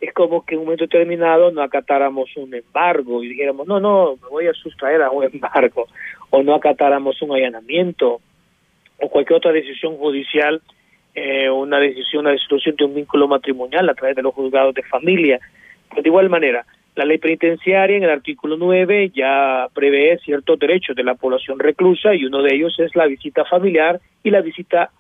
Es 0.02 0.14
como 0.14 0.44
que 0.46 0.56
en 0.56 0.60
un 0.60 0.66
momento 0.66 0.86
determinado 0.86 1.52
no 1.52 1.62
acatáramos 1.62 2.36
un 2.36 2.54
embargo 2.54 3.24
y 3.24 3.30
dijéramos, 3.30 3.68
no, 3.68 3.80
no, 3.80 4.18
me 4.22 4.28
voy 4.30 4.48
a 4.48 4.54
sustraer 4.54 5.02
a 5.02 5.12
un 5.12 5.24
embargo, 5.34 5.88
o 6.30 6.44
no 6.44 6.56
acatáramos 6.56 7.22
un 7.22 7.34
allanamiento, 7.34 8.20
o 9.00 9.10
cualquier 9.10 9.38
otra 9.38 9.52
decisión 9.52 9.98
judicial, 9.98 10.62
eh, 11.16 11.50
una 11.50 11.80
decisión, 11.80 12.22
una 12.22 12.32
resolución 12.32 12.76
de 12.76 12.86
un 12.86 12.96
vínculo 12.96 13.28
matrimonial 13.28 13.88
a 13.88 13.94
través 13.94 14.16
de 14.16 14.24
los 14.24 14.34
juzgados 14.34 14.74
de 14.74 14.84
familia. 14.84 15.40
De 15.96 16.10
igual 16.10 16.30
manera, 16.30 16.66
la 16.96 17.06
ley 17.06 17.18
penitenciaria 17.18 17.98
en 17.98 18.04
el 18.04 18.10
artículo 18.10 18.56
9 18.58 19.12
ya 19.16 19.68
prevé 19.74 20.20
ciertos 20.20 20.60
derechos 20.60 20.96
de 20.96 21.04
la 21.04 21.16
población 21.16 21.60
reclusa 21.60 22.14
y 22.14 22.26
uno 22.26 22.42
de 22.42 22.56
ellos 22.56 22.80
es 22.80 22.96
la 22.96 23.08
visita 23.08 23.46
familiar 23.46 24.00
y 24.24 24.30
la 24.30 24.42
visita 24.42 24.92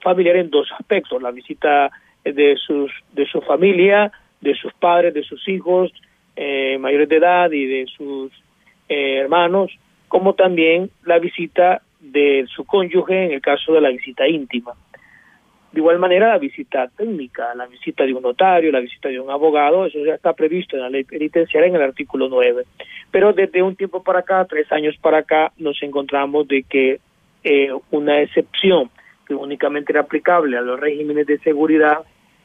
familiar 0.00 0.36
en 0.36 0.50
dos 0.50 0.68
aspectos, 0.78 1.20
la 1.20 1.30
visita 1.30 1.90
de 2.24 2.56
sus 2.56 2.90
de 3.12 3.26
su 3.26 3.40
familia, 3.42 4.10
de 4.40 4.54
sus 4.54 4.72
padres, 4.74 5.12
de 5.12 5.22
sus 5.22 5.46
hijos 5.48 5.92
eh, 6.36 6.78
mayores 6.78 7.08
de 7.08 7.16
edad 7.16 7.50
y 7.50 7.66
de 7.66 7.86
sus 7.86 8.32
eh, 8.88 9.18
hermanos, 9.18 9.70
como 10.08 10.34
también 10.34 10.90
la 11.04 11.18
visita 11.18 11.82
de 12.00 12.46
su 12.54 12.64
cónyuge 12.64 13.26
en 13.26 13.32
el 13.32 13.40
caso 13.40 13.72
de 13.72 13.80
la 13.80 13.90
visita 13.90 14.26
íntima. 14.26 14.72
De 15.72 15.80
igual 15.80 15.98
manera, 15.98 16.28
la 16.28 16.38
visita 16.38 16.88
técnica, 16.96 17.54
la 17.54 17.66
visita 17.66 18.04
de 18.04 18.14
un 18.14 18.22
notario, 18.22 18.72
la 18.72 18.80
visita 18.80 19.10
de 19.10 19.20
un 19.20 19.30
abogado, 19.30 19.84
eso 19.84 19.98
ya 20.02 20.14
está 20.14 20.32
previsto 20.32 20.76
en 20.76 20.82
la 20.82 20.88
ley 20.88 21.04
penitenciaria 21.04 21.68
en 21.68 21.76
el 21.76 21.82
artículo 21.82 22.28
9. 22.28 22.64
Pero 23.10 23.34
desde 23.34 23.62
un 23.62 23.76
tiempo 23.76 24.02
para 24.02 24.20
acá, 24.20 24.46
tres 24.46 24.70
años 24.72 24.96
para 24.96 25.18
acá, 25.18 25.52
nos 25.58 25.82
encontramos 25.82 26.48
de 26.48 26.62
que 26.62 27.00
eh, 27.44 27.70
una 27.90 28.20
excepción 28.22 28.90
que 29.26 29.34
únicamente 29.34 29.92
era 29.92 30.00
aplicable 30.00 30.56
a 30.56 30.62
los 30.62 30.80
regímenes 30.80 31.26
de 31.26 31.38
seguridad, 31.40 31.98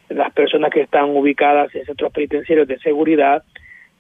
las 0.10 0.34
personas 0.34 0.70
que 0.70 0.82
están 0.82 1.10
ubicadas 1.12 1.74
en 1.76 1.86
centros 1.86 2.12
penitenciarios 2.12 2.68
de 2.68 2.78
seguridad, 2.80 3.44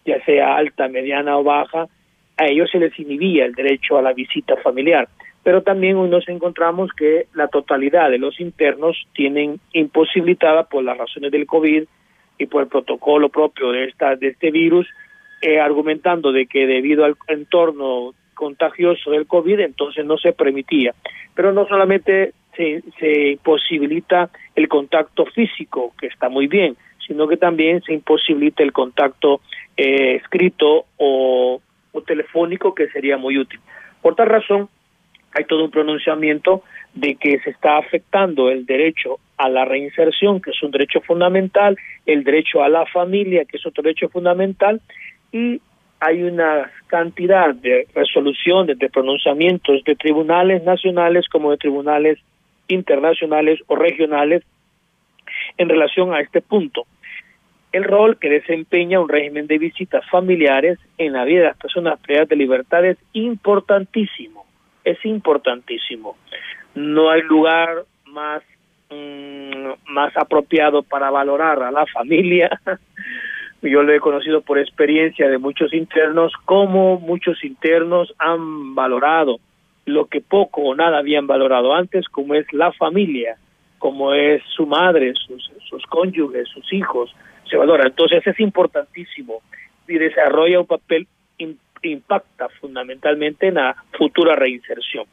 ya 0.06 0.24
sea 0.26 0.58
alta, 0.58 0.90
mediana 0.90 1.38
o 1.38 1.44
baja, 1.44 1.88
a 2.36 2.46
ellos 2.46 2.70
se 2.70 2.80
les 2.80 2.98
inhibía 3.00 3.46
el 3.46 3.54
derecho 3.54 3.98
a 3.98 4.02
la 4.02 4.12
visita 4.12 4.58
familiar 4.58 5.08
pero 5.44 5.62
también 5.62 5.98
hoy 5.98 6.10
nos 6.10 6.28
encontramos 6.30 6.92
que 6.94 7.28
la 7.34 7.50
totalidad 7.50 8.10
de 8.10 8.18
los 8.18 8.40
internos 8.40 8.98
tienen 9.14 9.60
imposibilitada 9.74 10.64
por 10.64 10.84
las 10.84 10.98
razones 10.98 11.32
del 11.32 11.46
COVID 11.46 11.84
y 12.38 12.46
por 12.46 12.64
el 12.64 12.70
protocolo 12.70 13.30
propio 13.30 13.72
de 13.72 13.86
esta 13.86 14.16
de 14.16 14.30
este 14.30 14.52
virus, 14.52 14.88
eh, 15.42 15.60
argumentando 15.60 16.32
de 16.32 16.46
que 16.46 16.66
debido 16.66 17.04
al 17.04 17.16
entorno 17.28 18.14
contagioso 18.34 19.12
del 19.12 19.28
COVID, 19.28 19.60
entonces 19.60 20.06
no 20.06 20.18
se 20.18 20.34
permitía. 20.34 20.94
Pero 21.36 21.52
no 21.52 21.68
solamente 21.68 22.34
se, 22.56 22.82
se 23.00 23.32
imposibilita 23.32 24.30
el 24.56 24.68
contacto 24.68 25.26
físico, 25.26 25.94
que 26.00 26.08
está 26.08 26.30
muy 26.30 26.48
bien, 26.48 26.76
sino 27.06 27.28
que 27.28 27.38
también 27.38 27.82
se 27.82 27.94
imposibilita 27.94 28.64
el 28.64 28.72
contacto 28.72 29.42
eh, 29.76 30.16
escrito 30.16 30.86
o, 30.98 31.62
o 31.92 32.02
telefónico, 32.02 32.74
que 32.74 32.88
sería 32.90 33.18
muy 33.18 33.38
útil. 33.38 33.60
Por 34.02 34.16
tal 34.16 34.28
razón, 34.28 34.70
hay 35.34 35.46
todo 35.46 35.66
un 35.66 35.72
pronunciamiento 35.72 36.64
de 36.94 37.16
que 37.16 37.40
se 37.40 37.50
está 37.50 37.78
afectando 37.78 38.50
el 38.50 38.66
derecho 38.66 39.20
a 39.38 39.50
la 39.50 39.66
reinserción, 39.66 40.42
que 40.42 40.52
es 40.52 40.62
un 40.62 40.72
derecho 40.72 41.02
fundamental, 41.02 41.78
el 42.06 42.24
derecho 42.24 42.64
a 42.64 42.70
la 42.70 42.86
familia, 42.86 43.46
que 43.46 43.58
es 43.58 43.66
otro 43.66 43.82
derecho 43.82 44.10
fundamental, 44.10 44.80
y 45.32 45.60
hay 46.00 46.24
una 46.24 46.72
cantidad 46.88 47.56
de 47.56 47.88
resoluciones, 47.96 48.78
de 48.78 48.90
pronunciamientos 48.90 49.84
de 49.86 49.96
tribunales 49.96 50.64
nacionales 50.64 51.28
como 51.30 51.52
de 51.52 51.58
tribunales 51.58 52.20
internacionales 52.68 53.60
o 53.68 53.76
regionales 53.76 54.44
en 55.58 55.70
relación 55.70 56.14
a 56.14 56.20
este 56.20 56.42
punto. 56.42 56.86
El 57.72 57.86
rol 57.86 58.20
que 58.20 58.30
desempeña 58.30 59.00
un 59.00 59.10
régimen 59.10 59.48
de 59.48 59.58
visitas 59.58 60.08
familiares 60.10 60.78
en 61.00 61.14
la 61.14 61.24
vida 61.24 61.40
de 61.40 61.48
las 61.48 61.58
personas 61.58 62.00
privadas 62.00 62.30
de 62.30 62.36
libertad 62.36 62.86
es 62.86 62.98
importantísimo 63.14 64.46
es 64.84 65.04
importantísimo. 65.06 66.18
No 66.76 67.10
hay 67.10 67.22
lugar 67.22 67.86
más 68.06 68.44
mm, 68.90 69.92
más 69.92 70.16
apropiado 70.18 70.84
para 70.84 71.10
valorar 71.10 71.64
a 71.64 71.72
la 71.72 71.86
familia. 71.88 72.50
Yo 73.62 73.82
lo 73.82 73.94
he 73.94 74.00
conocido 74.00 74.42
por 74.42 74.60
experiencia 74.60 75.30
de 75.30 75.38
muchos 75.38 75.74
internos, 75.74 76.34
como 76.44 77.00
muchos 77.00 77.44
internos 77.46 78.14
han 78.20 78.76
valorado 78.76 79.40
lo 79.86 80.06
que 80.06 80.22
poco 80.22 80.62
o 80.62 80.76
nada 80.76 80.98
habían 80.98 81.28
valorado 81.28 81.74
antes, 81.74 82.08
como 82.10 82.36
es 82.36 82.52
la 82.52 82.72
familia, 82.74 83.38
como 83.80 84.14
es 84.14 84.42
su 84.56 84.66
madre, 84.66 85.14
sus, 85.16 85.50
sus 85.70 85.86
cónyuges, 85.86 86.48
sus 86.50 86.72
hijos, 86.74 87.14
se 87.50 87.58
valora. 87.58 87.88
Entonces 87.88 88.26
es 88.26 88.40
importantísimo 88.40 89.42
y 89.88 89.98
desarrolla 89.98 90.60
un 90.60 90.68
papel 90.68 91.08
impacta 91.90 92.50
fundamentalmente 92.62 93.48
en 93.48 93.56
la 93.56 93.76
futura 93.98 94.36
reinserción. 94.36 95.06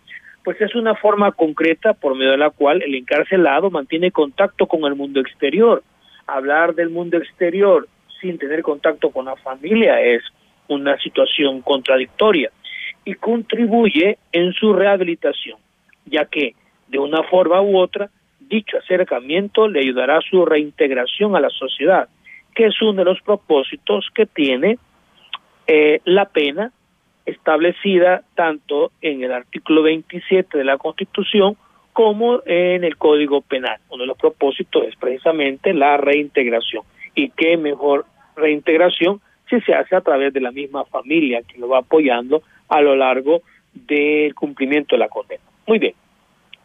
Pues 0.45 0.61
es 0.61 0.75
una 0.75 0.95
forma 0.95 1.33
concreta 1.33 1.93
por 1.93 2.15
medio 2.15 2.33
de 2.33 2.39
la 2.39 2.51
cual 2.51 2.83
el 2.83 2.95
encarcelado 2.95 3.71
mantiene 3.71 4.11
contacto 4.11 4.67
con 4.67 4.85
el 4.85 4.95
mundo 4.95 5.21
exterior. 5.21 5.83
Hablar 6.27 6.75
del 6.75 6.91
mundo 6.91 7.19
exterior 7.19 7.89
sin 8.21 8.39
tener 8.39 8.63
contacto 8.63 9.11
con 9.11 9.27
la 9.27 9.37
familia 9.37 10.01
es 10.01 10.23
una 10.69 10.97
situación 10.99 11.63
contradictoria 11.63 12.51
y 13.05 13.15
contribuye 13.15 14.19
en 14.33 14.53
su 14.53 14.73
rehabilitación, 14.73 15.59
ya 16.07 16.25
que 16.27 16.55
de 16.89 16.99
una 16.99 17.23
forma 17.25 17.61
u 17.61 17.79
otra 17.79 18.11
dicho 18.39 18.79
acercamiento 18.79 19.69
le 19.69 19.81
ayudará 19.81 20.19
a 20.19 20.23
su 20.23 20.45
reintegración 20.45 21.37
a 21.37 21.41
la 21.41 21.51
sociedad, 21.51 22.09
que 22.55 22.67
es 22.67 22.83
uno 22.83 22.95
de 22.95 23.05
los 23.05 23.21
propósitos 23.23 24.09
que 24.15 24.27
tiene 24.27 24.79
eh, 25.73 26.01
la 26.05 26.25
pena 26.25 26.73
establecida 27.27 28.25
tanto 28.35 28.91
en 29.01 29.23
el 29.23 29.31
artículo 29.31 29.85
27 29.85 30.59
de 30.59 30.65
la 30.65 30.79
Constitución 30.79 31.57
como 31.93 32.43
en 32.45 32.83
el 32.83 32.97
Código 32.97 33.41
Penal. 33.41 33.79
Uno 33.89 34.03
de 34.03 34.09
los 34.09 34.19
propósitos 34.19 34.83
es 34.89 34.97
precisamente 34.97 35.73
la 35.73 35.97
reintegración. 35.97 36.83
¿Y 37.15 37.31
qué 37.31 37.57
mejor 37.57 38.05
reintegración 38.35 39.21
si 39.49 39.61
se 39.61 39.73
hace 39.73 39.95
a 39.95 40.01
través 40.01 40.33
de 40.33 40.41
la 40.41 40.51
misma 40.51 40.85
familia 40.87 41.43
que 41.43 41.57
lo 41.61 41.69
va 41.69 41.79
apoyando 41.79 42.43
a 42.69 42.81
lo 42.81 42.97
largo 42.97 43.43
del 43.73 44.35
cumplimiento 44.35 44.97
de 44.97 44.99
la 44.99 45.09
condena? 45.09 45.45
Muy 45.69 45.79
bien. 45.79 45.95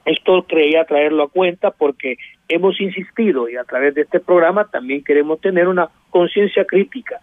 Esto 0.03 0.47
creía 0.47 0.83
traerlo 0.85 1.25
a 1.25 1.29
cuenta 1.29 1.69
porque 1.69 2.17
hemos 2.47 2.81
insistido 2.81 3.49
y 3.49 3.55
a 3.55 3.65
través 3.65 3.93
de 3.93 4.01
este 4.01 4.19
programa 4.19 4.65
también 4.65 5.03
queremos 5.03 5.39
tener 5.41 5.67
una 5.67 5.89
conciencia 6.09 6.65
crítica 6.65 7.21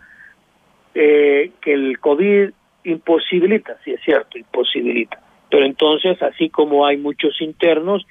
eh, 0.95 1.51
que 1.61 1.73
el 1.73 1.99
COVID 1.99 2.51
imposibilita, 2.85 3.77
sí 3.85 3.93
es 3.93 4.01
cierto, 4.03 4.39
imposibilita. 4.39 5.21
Pero 5.51 5.67
entonces, 5.67 6.21
así 6.23 6.49
como 6.49 6.87
hay 6.87 6.97
muchos 6.97 7.41
internos, 7.41 8.07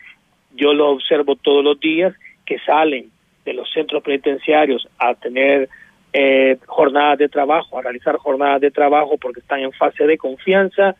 yo 0.53 0.73
lo 0.73 0.89
observo 0.89 1.35
todos 1.35 1.63
los 1.63 1.79
días, 1.79 2.13
que 2.45 2.59
salen 2.59 3.09
de 3.45 3.53
los 3.53 3.71
centros 3.71 4.03
penitenciarios 4.03 4.87
a 4.99 5.13
tener 5.15 5.69
eh, 6.13 6.57
jornadas 6.65 7.17
de 7.17 7.29
trabajo, 7.29 7.77
a 7.77 7.81
realizar 7.81 8.17
jornadas 8.17 8.61
de 8.61 8.71
trabajo 8.71 9.17
porque 9.17 9.39
están 9.39 9.61
en 9.61 9.71
fase 9.71 10.05
de 10.05 10.17
confianza. 10.17 10.95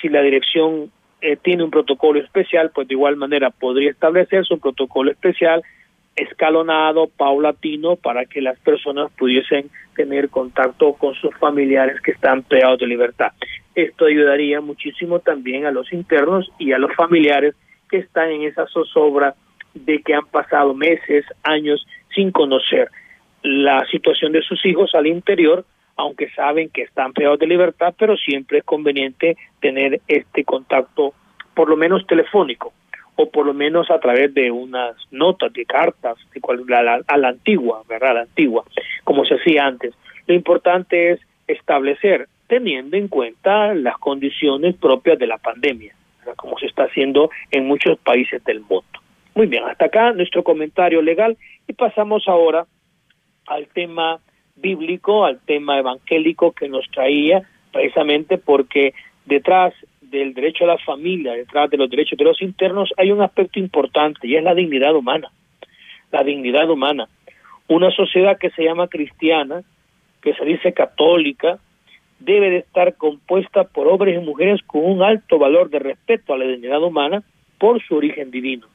Si 0.00 0.08
la 0.08 0.20
dirección 0.20 0.90
eh, 1.20 1.36
tiene 1.36 1.62
un 1.62 1.70
protocolo 1.70 2.20
especial, 2.20 2.70
pues 2.74 2.88
de 2.88 2.94
igual 2.94 3.16
manera 3.16 3.50
podría 3.50 3.90
establecerse 3.90 4.52
un 4.52 4.60
protocolo 4.60 5.10
especial 5.10 5.62
escalonado, 6.16 7.08
paulatino, 7.08 7.96
para 7.96 8.26
que 8.26 8.40
las 8.40 8.58
personas 8.60 9.10
pudiesen 9.12 9.70
tener 9.94 10.28
contacto 10.28 10.92
con 10.94 11.14
sus 11.14 11.34
familiares 11.36 12.00
que 12.00 12.12
están 12.12 12.42
privados 12.42 12.78
de 12.78 12.86
libertad. 12.86 13.32
Esto 13.74 14.04
ayudaría 14.04 14.60
muchísimo 14.60 15.20
también 15.20 15.66
a 15.66 15.70
los 15.70 15.92
internos 15.92 16.50
y 16.58 16.72
a 16.72 16.78
los 16.78 16.94
familiares 16.94 17.54
que 17.90 17.98
están 17.98 18.30
en 18.30 18.42
esa 18.42 18.66
zozobra 18.66 19.34
de 19.74 20.02
que 20.02 20.14
han 20.14 20.26
pasado 20.26 20.74
meses, 20.74 21.24
años 21.42 21.86
sin 22.14 22.30
conocer 22.30 22.90
la 23.42 23.84
situación 23.90 24.32
de 24.32 24.42
sus 24.42 24.64
hijos 24.66 24.94
al 24.94 25.06
interior 25.06 25.64
aunque 25.96 26.30
saben 26.30 26.70
que 26.70 26.82
están 26.82 27.12
privados 27.12 27.38
de 27.38 27.46
libertad, 27.46 27.94
pero 27.98 28.16
siempre 28.16 28.58
es 28.58 28.64
conveniente 28.64 29.36
tener 29.60 30.00
este 30.08 30.44
contacto, 30.44 31.14
por 31.54 31.68
lo 31.68 31.76
menos 31.76 32.06
telefónico, 32.06 32.72
o 33.16 33.30
por 33.30 33.46
lo 33.46 33.54
menos 33.54 33.90
a 33.90 33.98
través 34.00 34.32
de 34.34 34.50
unas 34.50 34.96
notas, 35.10 35.52
de 35.52 35.64
cartas, 35.64 36.16
de 36.32 36.40
cual, 36.40 36.64
a, 36.72 37.18
la, 37.18 37.28
antigua, 37.28 37.82
¿verdad? 37.88 38.10
A 38.10 38.14
la 38.14 38.20
antigua, 38.22 38.64
como 39.04 39.24
se 39.24 39.34
hacía 39.34 39.66
antes. 39.66 39.94
Lo 40.26 40.34
importante 40.34 41.12
es 41.12 41.20
establecer, 41.46 42.28
teniendo 42.46 42.96
en 42.96 43.08
cuenta 43.08 43.74
las 43.74 43.98
condiciones 43.98 44.76
propias 44.76 45.18
de 45.18 45.26
la 45.26 45.38
pandemia, 45.38 45.94
como 46.36 46.58
se 46.58 46.66
está 46.66 46.84
haciendo 46.84 47.30
en 47.50 47.66
muchos 47.66 47.98
países 47.98 48.42
del 48.44 48.60
mundo. 48.60 48.84
Muy 49.34 49.46
bien, 49.46 49.64
hasta 49.64 49.86
acá 49.86 50.12
nuestro 50.12 50.42
comentario 50.42 51.00
legal 51.02 51.36
y 51.66 51.72
pasamos 51.72 52.28
ahora 52.28 52.66
al 53.46 53.66
tema 53.68 54.20
bíblico, 54.56 55.24
al 55.24 55.40
tema 55.40 55.78
evangélico 55.78 56.52
que 56.52 56.68
nos 56.68 56.88
traía, 56.90 57.42
precisamente 57.72 58.38
porque 58.38 58.94
detrás 59.24 59.74
del 60.12 60.34
derecho 60.34 60.64
a 60.64 60.68
la 60.68 60.78
familia, 60.78 61.32
detrás 61.32 61.70
de 61.70 61.78
los 61.78 61.90
derechos 61.90 62.18
de 62.18 62.24
los 62.24 62.40
internos, 62.42 62.92
hay 62.96 63.10
un 63.10 63.22
aspecto 63.22 63.58
importante 63.58 64.28
y 64.28 64.36
es 64.36 64.44
la 64.44 64.54
dignidad 64.54 64.94
humana. 64.94 65.32
La 66.12 66.22
dignidad 66.22 66.70
humana. 66.70 67.08
Una 67.66 67.90
sociedad 67.90 68.38
que 68.38 68.50
se 68.50 68.62
llama 68.62 68.88
cristiana, 68.88 69.62
que 70.20 70.34
se 70.34 70.44
dice 70.44 70.74
católica, 70.74 71.58
debe 72.20 72.50
de 72.50 72.58
estar 72.58 72.94
compuesta 72.96 73.64
por 73.64 73.88
hombres 73.88 74.16
y 74.16 74.24
mujeres 74.24 74.60
con 74.66 74.84
un 74.84 75.02
alto 75.02 75.38
valor 75.38 75.70
de 75.70 75.78
respeto 75.78 76.34
a 76.34 76.38
la 76.38 76.44
dignidad 76.44 76.82
humana 76.82 77.22
por 77.58 77.82
su 77.82 77.96
origen 77.96 78.30
divino. 78.30 78.66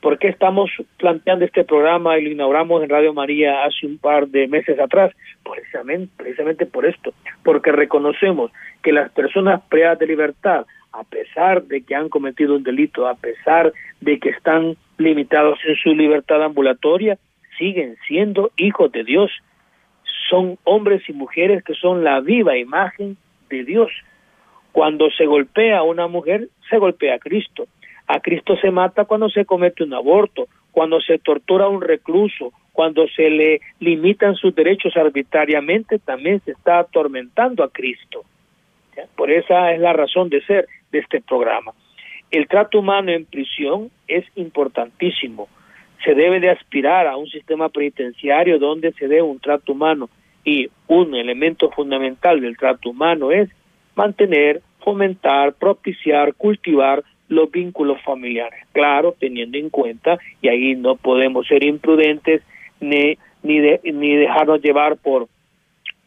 ¿Por 0.00 0.18
qué 0.18 0.28
estamos 0.28 0.70
planteando 0.96 1.44
este 1.44 1.64
programa 1.64 2.18
y 2.18 2.22
lo 2.22 2.30
inauguramos 2.30 2.82
en 2.82 2.88
Radio 2.88 3.12
María 3.12 3.64
hace 3.64 3.84
un 3.84 3.98
par 3.98 4.28
de 4.28 4.46
meses 4.46 4.78
atrás? 4.78 5.12
Precisamente, 5.42 6.12
precisamente 6.16 6.66
por 6.66 6.86
esto, 6.86 7.12
porque 7.42 7.72
reconocemos 7.72 8.52
que 8.82 8.92
las 8.92 9.10
personas 9.10 9.60
privadas 9.68 9.98
de 9.98 10.06
libertad, 10.06 10.66
a 10.92 11.02
pesar 11.02 11.64
de 11.64 11.82
que 11.82 11.96
han 11.96 12.08
cometido 12.08 12.54
un 12.54 12.62
delito, 12.62 13.08
a 13.08 13.16
pesar 13.16 13.72
de 14.00 14.20
que 14.20 14.28
están 14.28 14.76
limitados 14.98 15.58
en 15.66 15.74
su 15.74 15.92
libertad 15.94 16.44
ambulatoria, 16.44 17.18
siguen 17.58 17.96
siendo 18.06 18.52
hijos 18.56 18.92
de 18.92 19.02
Dios. 19.02 19.32
Son 20.30 20.58
hombres 20.62 21.02
y 21.08 21.12
mujeres 21.12 21.64
que 21.64 21.74
son 21.74 22.04
la 22.04 22.20
viva 22.20 22.56
imagen 22.56 23.16
de 23.50 23.64
Dios. 23.64 23.90
Cuando 24.70 25.10
se 25.10 25.26
golpea 25.26 25.78
a 25.78 25.82
una 25.82 26.06
mujer, 26.06 26.50
se 26.70 26.78
golpea 26.78 27.16
a 27.16 27.18
Cristo 27.18 27.66
a 28.08 28.20
Cristo 28.20 28.56
se 28.56 28.70
mata 28.70 29.04
cuando 29.04 29.28
se 29.28 29.44
comete 29.44 29.84
un 29.84 29.92
aborto, 29.92 30.48
cuando 30.72 30.98
se 31.00 31.18
tortura 31.18 31.66
a 31.66 31.68
un 31.68 31.82
recluso, 31.82 32.52
cuando 32.72 33.06
se 33.08 33.28
le 33.28 33.60
limitan 33.80 34.34
sus 34.34 34.54
derechos 34.54 34.96
arbitrariamente, 34.96 35.98
también 35.98 36.40
se 36.40 36.52
está 36.52 36.78
atormentando 36.78 37.62
a 37.62 37.70
Cristo. 37.70 38.24
Por 39.14 39.30
esa 39.30 39.72
es 39.72 39.80
la 39.80 39.92
razón 39.92 40.30
de 40.30 40.40
ser 40.42 40.66
de 40.90 41.00
este 41.00 41.20
programa. 41.20 41.72
El 42.30 42.48
trato 42.48 42.78
humano 42.78 43.10
en 43.10 43.26
prisión 43.26 43.90
es 44.06 44.24
importantísimo. 44.36 45.48
Se 46.02 46.14
debe 46.14 46.40
de 46.40 46.50
aspirar 46.50 47.06
a 47.06 47.16
un 47.16 47.26
sistema 47.28 47.68
penitenciario 47.68 48.58
donde 48.58 48.92
se 48.92 49.06
dé 49.06 49.20
un 49.20 49.38
trato 49.38 49.72
humano 49.72 50.08
y 50.44 50.70
un 50.86 51.14
elemento 51.14 51.70
fundamental 51.70 52.40
del 52.40 52.56
trato 52.56 52.90
humano 52.90 53.32
es 53.32 53.50
mantener, 53.94 54.62
fomentar, 54.80 55.52
propiciar, 55.54 56.34
cultivar 56.34 57.04
los 57.28 57.50
vínculos 57.50 58.00
familiares. 58.02 58.64
Claro, 58.72 59.14
teniendo 59.18 59.58
en 59.58 59.70
cuenta, 59.70 60.18
y 60.40 60.48
ahí 60.48 60.74
no 60.74 60.96
podemos 60.96 61.46
ser 61.46 61.62
imprudentes 61.62 62.42
ni, 62.80 63.18
ni, 63.42 63.60
ni 63.92 64.16
dejarnos 64.16 64.62
llevar 64.62 64.96
por, 64.96 65.28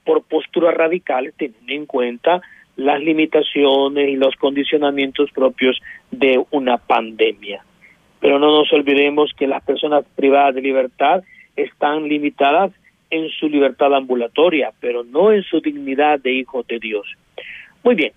por 0.06 0.24
posturas 0.24 0.74
radicales, 0.74 1.34
teniendo 1.38 1.74
en 1.74 1.86
cuenta 1.86 2.42
las 2.76 3.02
limitaciones 3.02 4.10
y 4.10 4.16
los 4.16 4.36
condicionamientos 4.36 5.32
propios 5.32 5.80
de 6.10 6.44
una 6.52 6.78
pandemia. 6.78 7.64
Pero 8.20 8.40
no 8.40 8.48
nos 8.48 8.72
olvidemos 8.74 9.32
que 9.38 9.48
las 9.48 9.64
personas 9.64 10.06
privadas 10.16 10.56
de 10.56 10.62
libertad 10.62 11.24
están 11.56 12.08
limitadas 12.08 12.72
en 13.10 13.30
su 13.30 13.50
libertad 13.50 13.94
ambulatoria, 13.94 14.72
pero 14.80 15.04
no 15.04 15.32
en 15.32 15.44
su 15.44 15.60
dignidad 15.60 16.20
de 16.20 16.32
hijos 16.32 16.66
de 16.68 16.80
Dios. 16.80 17.06
Muy 17.84 17.96
bien, 17.96 18.14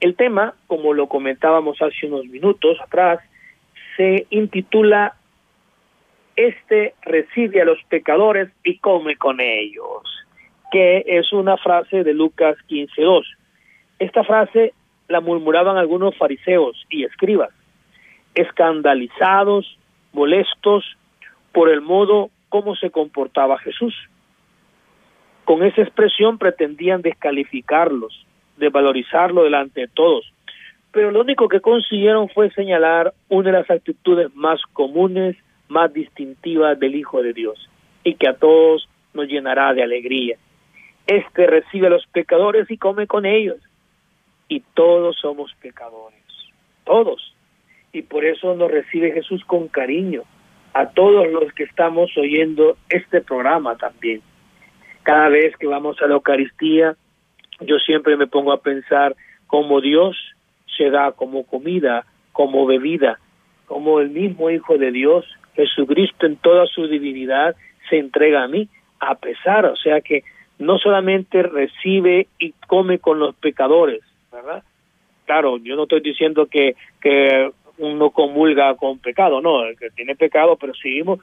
el 0.00 0.14
tema, 0.16 0.54
como 0.66 0.92
lo 0.94 1.08
comentábamos 1.08 1.80
hace 1.80 2.06
unos 2.06 2.26
minutos 2.26 2.78
atrás, 2.80 3.20
se 3.96 4.26
intitula 4.30 5.14
Este 6.36 6.94
recibe 7.02 7.62
a 7.62 7.64
los 7.64 7.82
pecadores 7.84 8.50
y 8.62 8.78
come 8.78 9.16
con 9.16 9.40
ellos, 9.40 10.02
que 10.70 11.02
es 11.06 11.32
una 11.32 11.56
frase 11.56 12.04
de 12.04 12.12
Lucas 12.12 12.56
15.2. 12.68 13.24
Esta 13.98 14.22
frase 14.22 14.74
la 15.08 15.20
murmuraban 15.20 15.78
algunos 15.78 16.14
fariseos 16.16 16.84
y 16.90 17.04
escribas, 17.04 17.50
escandalizados, 18.34 19.78
molestos 20.12 20.84
por 21.52 21.70
el 21.70 21.80
modo 21.80 22.30
como 22.50 22.76
se 22.76 22.90
comportaba 22.90 23.58
Jesús. 23.58 23.94
Con 25.44 25.62
esa 25.62 25.80
expresión 25.80 26.36
pretendían 26.36 27.00
descalificarlos, 27.00 28.25
de 28.56 28.68
valorizarlo 28.68 29.44
delante 29.44 29.82
de 29.82 29.88
todos. 29.88 30.32
Pero 30.92 31.10
lo 31.10 31.20
único 31.20 31.48
que 31.48 31.60
consiguieron 31.60 32.28
fue 32.28 32.50
señalar 32.50 33.12
una 33.28 33.50
de 33.50 33.58
las 33.58 33.70
actitudes 33.70 34.34
más 34.34 34.60
comunes, 34.72 35.36
más 35.68 35.92
distintivas 35.92 36.78
del 36.78 36.94
Hijo 36.94 37.22
de 37.22 37.32
Dios 37.32 37.68
y 38.02 38.14
que 38.14 38.28
a 38.28 38.34
todos 38.34 38.88
nos 39.14 39.26
llenará 39.26 39.74
de 39.74 39.82
alegría. 39.82 40.36
Este 41.06 41.46
recibe 41.46 41.88
a 41.88 41.90
los 41.90 42.06
pecadores 42.06 42.70
y 42.70 42.78
come 42.78 43.06
con 43.06 43.26
ellos. 43.26 43.58
Y 44.48 44.60
todos 44.74 45.16
somos 45.20 45.52
pecadores, 45.60 46.22
todos. 46.84 47.34
Y 47.92 48.02
por 48.02 48.24
eso 48.24 48.54
nos 48.54 48.70
recibe 48.70 49.12
Jesús 49.12 49.44
con 49.44 49.68
cariño 49.68 50.22
a 50.72 50.90
todos 50.90 51.26
los 51.28 51.52
que 51.52 51.64
estamos 51.64 52.10
oyendo 52.16 52.76
este 52.90 53.22
programa 53.22 53.76
también. 53.76 54.20
Cada 55.02 55.28
vez 55.30 55.56
que 55.56 55.66
vamos 55.66 56.00
a 56.02 56.06
la 56.06 56.14
Eucaristía, 56.14 56.96
yo 57.60 57.78
siempre 57.78 58.16
me 58.16 58.26
pongo 58.26 58.52
a 58.52 58.60
pensar 58.60 59.16
cómo 59.46 59.80
Dios 59.80 60.16
se 60.76 60.90
da 60.90 61.12
como 61.12 61.44
comida, 61.44 62.04
como 62.32 62.66
bebida, 62.66 63.18
como 63.66 64.00
el 64.00 64.10
mismo 64.10 64.50
Hijo 64.50 64.78
de 64.78 64.90
Dios, 64.92 65.24
Jesucristo 65.54 66.26
en 66.26 66.36
toda 66.36 66.66
su 66.66 66.86
divinidad, 66.86 67.56
se 67.88 67.98
entrega 67.98 68.44
a 68.44 68.48
mí, 68.48 68.68
a 69.00 69.14
pesar, 69.14 69.64
o 69.66 69.76
sea 69.76 70.00
que 70.00 70.22
no 70.58 70.78
solamente 70.78 71.42
recibe 71.42 72.28
y 72.38 72.52
come 72.66 72.98
con 72.98 73.18
los 73.18 73.34
pecadores, 73.36 74.00
¿verdad? 74.32 74.62
Claro, 75.24 75.58
yo 75.58 75.76
no 75.76 75.84
estoy 75.84 76.00
diciendo 76.00 76.46
que, 76.46 76.76
que 77.00 77.50
uno 77.78 78.10
comulga 78.10 78.74
con 78.76 78.98
pecado, 78.98 79.40
no, 79.40 79.64
el 79.64 79.78
que 79.78 79.90
tiene 79.90 80.14
pecado, 80.14 80.56
pero 80.56 80.74
seguimos 80.74 81.20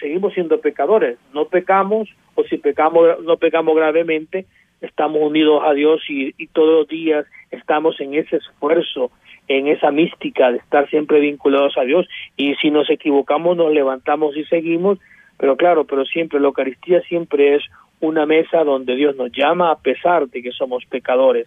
seguimos 0.00 0.34
siendo 0.34 0.60
pecadores, 0.60 1.18
no 1.32 1.46
pecamos 1.46 2.08
o 2.34 2.44
si 2.44 2.58
pecamos 2.58 3.22
no 3.24 3.36
pecamos 3.36 3.74
gravemente, 3.74 4.46
estamos 4.80 5.22
unidos 5.22 5.62
a 5.64 5.72
Dios 5.72 6.02
y, 6.08 6.32
todos 6.48 6.80
los 6.80 6.88
días 6.88 7.26
estamos 7.50 8.00
en 8.00 8.14
ese 8.14 8.36
esfuerzo, 8.36 9.10
en 9.48 9.68
esa 9.68 9.90
mística 9.90 10.50
de 10.50 10.58
estar 10.58 10.88
siempre 10.90 11.20
vinculados 11.20 11.76
a 11.78 11.82
Dios 11.82 12.06
y 12.36 12.54
si 12.56 12.70
nos 12.70 12.90
equivocamos 12.90 13.56
nos 13.56 13.72
levantamos 13.72 14.36
y 14.36 14.44
seguimos, 14.44 14.98
pero 15.38 15.56
claro, 15.56 15.84
pero 15.84 16.04
siempre 16.04 16.40
la 16.40 16.48
Eucaristía 16.48 17.00
siempre 17.02 17.56
es 17.56 17.62
una 18.00 18.26
mesa 18.26 18.64
donde 18.64 18.96
Dios 18.96 19.16
nos 19.16 19.32
llama 19.32 19.70
a 19.70 19.78
pesar 19.78 20.28
de 20.28 20.42
que 20.42 20.52
somos 20.52 20.84
pecadores. 20.86 21.46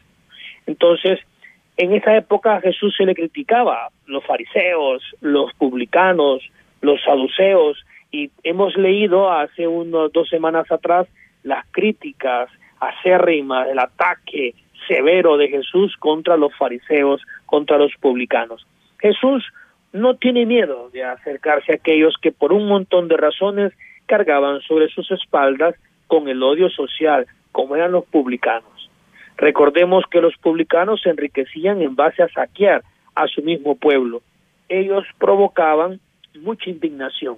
Entonces, 0.66 1.20
en 1.78 1.94
esa 1.94 2.16
época 2.18 2.56
a 2.56 2.62
Jesús 2.62 2.94
se 2.98 3.06
le 3.06 3.16
criticaba, 3.16 3.90
los 4.06 4.26
fariseos, 4.26 5.04
los 5.22 5.54
publicanos, 5.54 6.42
los 6.82 7.02
saduceos, 7.04 7.78
y 8.12 8.32
hemos 8.44 8.76
leído 8.76 9.32
hace 9.32 9.68
unas 9.68 10.12
dos 10.12 10.28
semanas 10.30 10.72
atrás 10.72 11.08
las 11.44 11.66
críticas 11.72 12.50
acérrima, 12.80 13.68
el 13.70 13.80
ataque 13.80 14.56
severo 14.88 15.38
de 15.38 15.50
Jesús 15.50 15.96
contra 15.98 16.38
los 16.38 16.56
fariseos, 16.56 17.22
contra 17.46 17.78
los 17.78 17.92
publicanos. 18.00 18.66
Jesús 19.00 19.44
no 19.94 20.16
tiene 20.16 20.46
miedo 20.46 20.90
de 20.92 21.04
acercarse 21.04 21.72
a 21.72 21.76
aquellos 21.76 22.16
que 22.22 22.32
por 22.32 22.54
un 22.54 22.68
montón 22.68 23.08
de 23.08 23.18
razones 23.18 23.74
cargaban 24.06 24.62
sobre 24.62 24.90
sus 24.90 25.10
espaldas 25.12 25.76
con 26.08 26.28
el 26.28 26.42
odio 26.42 26.70
social, 26.70 27.28
como 27.52 27.76
eran 27.76 27.92
los 27.92 28.06
publicanos. 28.06 28.90
Recordemos 29.38 30.04
que 30.12 30.22
los 30.22 30.36
publicanos 30.38 31.02
se 31.02 31.10
enriquecían 31.10 31.82
en 31.82 31.96
base 31.96 32.24
a 32.24 32.30
saquear 32.30 32.84
a 33.16 33.28
su 33.28 33.42
mismo 33.42 33.76
pueblo. 33.76 34.22
Ellos 34.68 35.06
provocaban 35.18 36.00
mucha 36.42 36.70
indignación. 36.70 37.38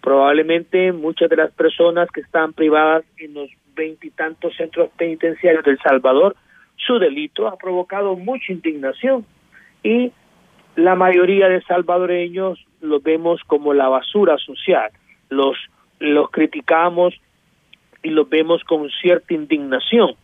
Probablemente 0.00 0.92
muchas 0.92 1.28
de 1.28 1.36
las 1.36 1.52
personas 1.52 2.08
que 2.10 2.20
están 2.20 2.52
privadas 2.52 3.04
en 3.18 3.34
los 3.34 3.50
veintitantos 3.78 4.54
centros 4.56 4.90
penitenciarios 4.98 5.64
del 5.64 5.78
Salvador, 5.78 6.36
su 6.76 6.98
delito 6.98 7.46
ha 7.46 7.56
provocado 7.56 8.16
mucha 8.16 8.52
indignación 8.52 9.24
y 9.82 10.12
la 10.76 10.94
mayoría 10.96 11.48
de 11.48 11.62
salvadoreños 11.62 12.64
los 12.80 13.02
vemos 13.02 13.40
como 13.46 13.72
la 13.72 13.88
basura 13.88 14.36
social, 14.38 14.90
los, 15.30 15.56
los 15.98 16.30
criticamos 16.30 17.14
y 18.02 18.10
los 18.10 18.28
vemos 18.28 18.62
con 18.64 18.88
cierta 18.90 19.34
indignación, 19.34 20.14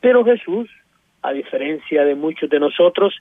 Pero 0.00 0.24
Jesús, 0.24 0.68
a 1.22 1.32
diferencia 1.32 2.04
de 2.04 2.14
muchos 2.14 2.50
de 2.50 2.60
nosotros, 2.60 3.14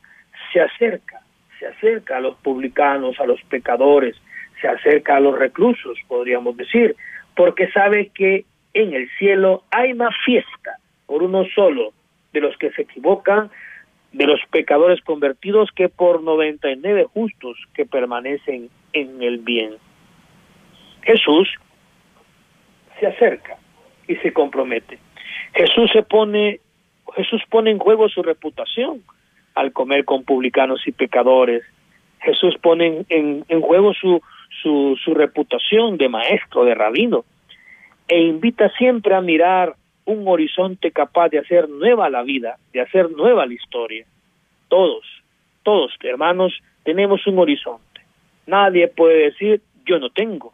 se 0.52 0.60
acerca, 0.60 1.22
se 1.60 1.68
acerca 1.68 2.18
a 2.18 2.20
los 2.20 2.36
publicanos, 2.38 3.20
a 3.20 3.26
los 3.26 3.42
pecadores, 3.44 4.16
se 4.60 4.68
acerca 4.68 5.16
a 5.16 5.20
los 5.22 5.38
reclusos, 5.38 5.98
podríamos 6.08 6.58
decir, 6.58 6.96
porque 7.36 7.72
sabe 7.72 8.12
que 8.14 8.46
en 8.74 8.94
el 8.94 9.10
cielo 9.18 9.64
hay 9.72 9.94
más 9.94 10.16
fiesta 10.26 10.78
por 11.06 11.24
uno 11.24 11.46
solo 11.54 11.94
de 12.32 12.42
los 12.42 12.58
que 12.58 12.72
se 12.72 12.84
equivocan, 12.84 13.52
de 14.12 14.26
los 14.26 14.40
pecadores 14.52 15.02
convertidos, 15.02 15.70
que 15.76 15.90
por 15.90 16.24
99 16.24 17.06
justos 17.14 17.58
que 17.74 17.86
permanecen 17.86 18.70
en 18.94 19.22
el 19.22 19.40
bien. 19.40 19.74
Jesús 21.02 21.50
se 23.00 23.08
acerca 23.08 23.58
y 24.08 24.16
se 24.18 24.32
compromete. 24.34 25.00
Jesús 25.54 25.92
se 25.92 26.04
pone, 26.04 26.60
Jesús 27.16 27.42
pone 27.50 27.72
en 27.72 27.80
juego 27.80 28.10
su 28.10 28.24
reputación 28.24 29.04
al 29.56 29.72
comer 29.72 30.06
con 30.06 30.24
publicanos 30.24 30.88
y 30.88 30.92
pecadores. 30.92 31.64
Jesús 32.22 32.56
pone 32.62 33.06
en, 33.10 33.46
en 33.48 33.62
juego 33.62 33.94
su, 33.94 34.22
su, 34.62 34.98
su 35.04 35.14
reputación 35.14 35.98
de 35.98 36.10
maestro, 36.10 36.66
de 36.66 36.76
rabino, 36.76 37.26
e 38.14 38.22
invita 38.22 38.70
siempre 38.78 39.16
a 39.16 39.22
mirar 39.22 39.76
un 40.06 40.28
horizonte 40.28 40.92
capaz 40.92 41.30
de 41.30 41.40
hacer 41.40 41.68
nueva 41.68 42.12
la 42.12 42.22
vida, 42.22 42.58
de 42.72 42.80
hacer 42.80 43.10
nueva 43.10 43.48
la 43.48 43.56
historia. 43.56 44.06
Todos, 44.68 45.04
todos, 45.64 45.92
hermanos, 46.04 46.54
tenemos 46.84 47.26
un 47.26 47.40
horizonte. 47.40 48.02
Nadie 48.46 48.88
puede 48.88 49.32
decir 49.32 49.62
yo 49.84 49.98
no 49.98 50.12
tengo. 50.12 50.54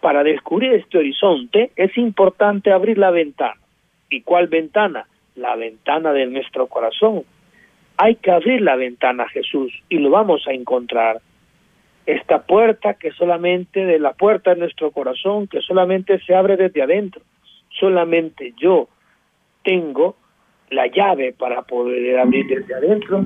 Para 0.00 0.24
descubrir 0.24 0.72
este 0.72 0.98
horizonte 0.98 1.70
es 1.76 1.96
importante 1.96 2.72
abrir 2.72 2.98
la 2.98 3.12
ventana. 3.12 3.60
¿Y 4.10 4.22
cuál 4.22 4.48
ventana? 4.48 5.06
La 5.36 5.54
ventana 5.54 6.12
de 6.12 6.26
nuestro 6.26 6.66
corazón. 6.66 7.22
Hay 7.98 8.16
que 8.16 8.32
abrir 8.32 8.62
la 8.62 8.74
ventana, 8.74 9.28
Jesús, 9.28 9.72
y 9.88 9.98
lo 9.98 10.10
vamos 10.10 10.44
a 10.48 10.52
encontrar. 10.52 11.20
Esta 12.06 12.42
puerta 12.42 12.94
que 12.94 13.10
solamente 13.12 13.84
de 13.84 13.98
la 13.98 14.12
puerta 14.12 14.54
de 14.54 14.60
nuestro 14.60 14.92
corazón, 14.92 15.48
que 15.48 15.60
solamente 15.60 16.20
se 16.20 16.34
abre 16.34 16.56
desde 16.56 16.82
adentro. 16.82 17.22
Solamente 17.78 18.54
yo 18.56 18.88
tengo 19.64 20.16
la 20.70 20.86
llave 20.86 21.32
para 21.32 21.62
poder 21.62 22.18
abrir 22.18 22.46
desde 22.46 22.74
adentro 22.74 23.24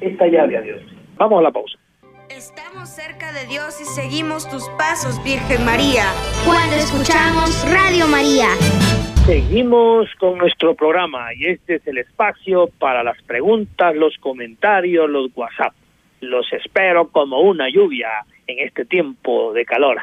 esta 0.00 0.26
llave 0.26 0.56
a 0.56 0.60
Dios. 0.60 0.80
Vamos 1.16 1.40
a 1.40 1.42
la 1.42 1.50
pausa. 1.50 1.78
Estamos 2.30 2.88
cerca 2.88 3.32
de 3.32 3.46
Dios 3.46 3.80
y 3.80 3.84
seguimos 3.84 4.48
tus 4.48 4.68
pasos, 4.78 5.22
Virgen 5.24 5.64
María. 5.64 6.04
Cuando 6.44 6.76
escuchamos 6.76 7.64
Radio 7.72 8.06
María. 8.06 8.48
Seguimos 9.26 10.08
con 10.20 10.38
nuestro 10.38 10.74
programa 10.74 11.34
y 11.34 11.46
este 11.46 11.76
es 11.76 11.86
el 11.86 11.98
espacio 11.98 12.68
para 12.78 13.02
las 13.02 13.20
preguntas, 13.22 13.94
los 13.96 14.16
comentarios, 14.18 15.08
los 15.10 15.30
WhatsApp. 15.34 15.74
Los 16.20 16.52
espero 16.52 17.08
como 17.08 17.40
una 17.40 17.68
lluvia 17.68 18.08
en 18.46 18.58
este 18.66 18.84
tiempo 18.84 19.52
de 19.52 19.64
calor. 19.64 19.98